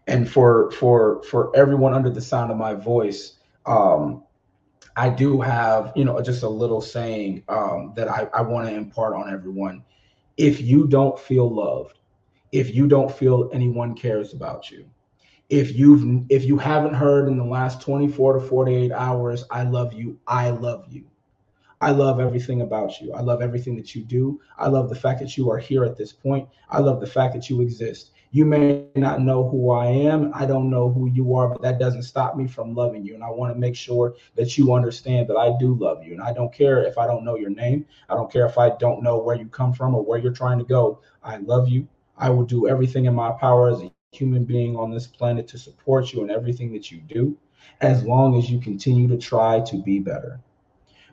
[0.05, 3.33] And for for for everyone under the sound of my voice
[3.65, 4.23] um
[4.95, 8.73] i do have you know just a little saying um that i i want to
[8.73, 9.83] impart on everyone.
[10.37, 11.99] If you don't feel loved
[12.51, 14.85] if you don't feel anyone cares about you
[15.49, 19.93] if you've if you haven't heard in the last 24 to 48 hours i love
[19.93, 20.19] you.
[20.27, 21.05] I love you.
[21.79, 23.13] I love everything about you.
[23.13, 24.41] I love everything that you do.
[24.57, 26.49] I love the fact that you are here at this point.
[26.69, 28.11] I love the fact that you exist.
[28.31, 30.31] You may not know who i am.
[30.33, 33.13] I don't know who you are but that doesn't stop me from loving you.
[33.15, 36.13] And i want to make sure that you understand that i do love you.
[36.13, 37.85] And i don't care if i don't know your name.
[38.09, 40.59] I don't care if i don't know where you come from or where you're trying
[40.59, 40.99] to go.
[41.23, 41.87] I love you.
[42.17, 45.57] I will do everything in my power as a human being on this planet to
[45.57, 47.37] support you in everything that you do,
[47.81, 50.39] as long as you continue to try to be better.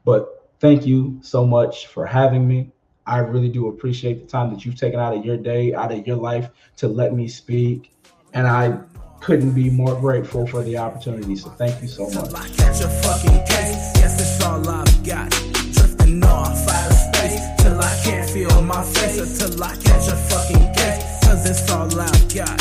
[0.04, 2.70] But thank you so much for having me.
[3.06, 6.06] I really do appreciate the time that you've taken out of your day, out of
[6.06, 7.92] your life to let me speak.
[8.32, 8.78] And I
[9.20, 11.36] couldn't be more grateful for the opportunity.
[11.36, 12.30] So thank you so much.
[17.58, 20.74] Till I can't feel my face until I catch a fucking.
[21.22, 22.54] Cause it's all I've got.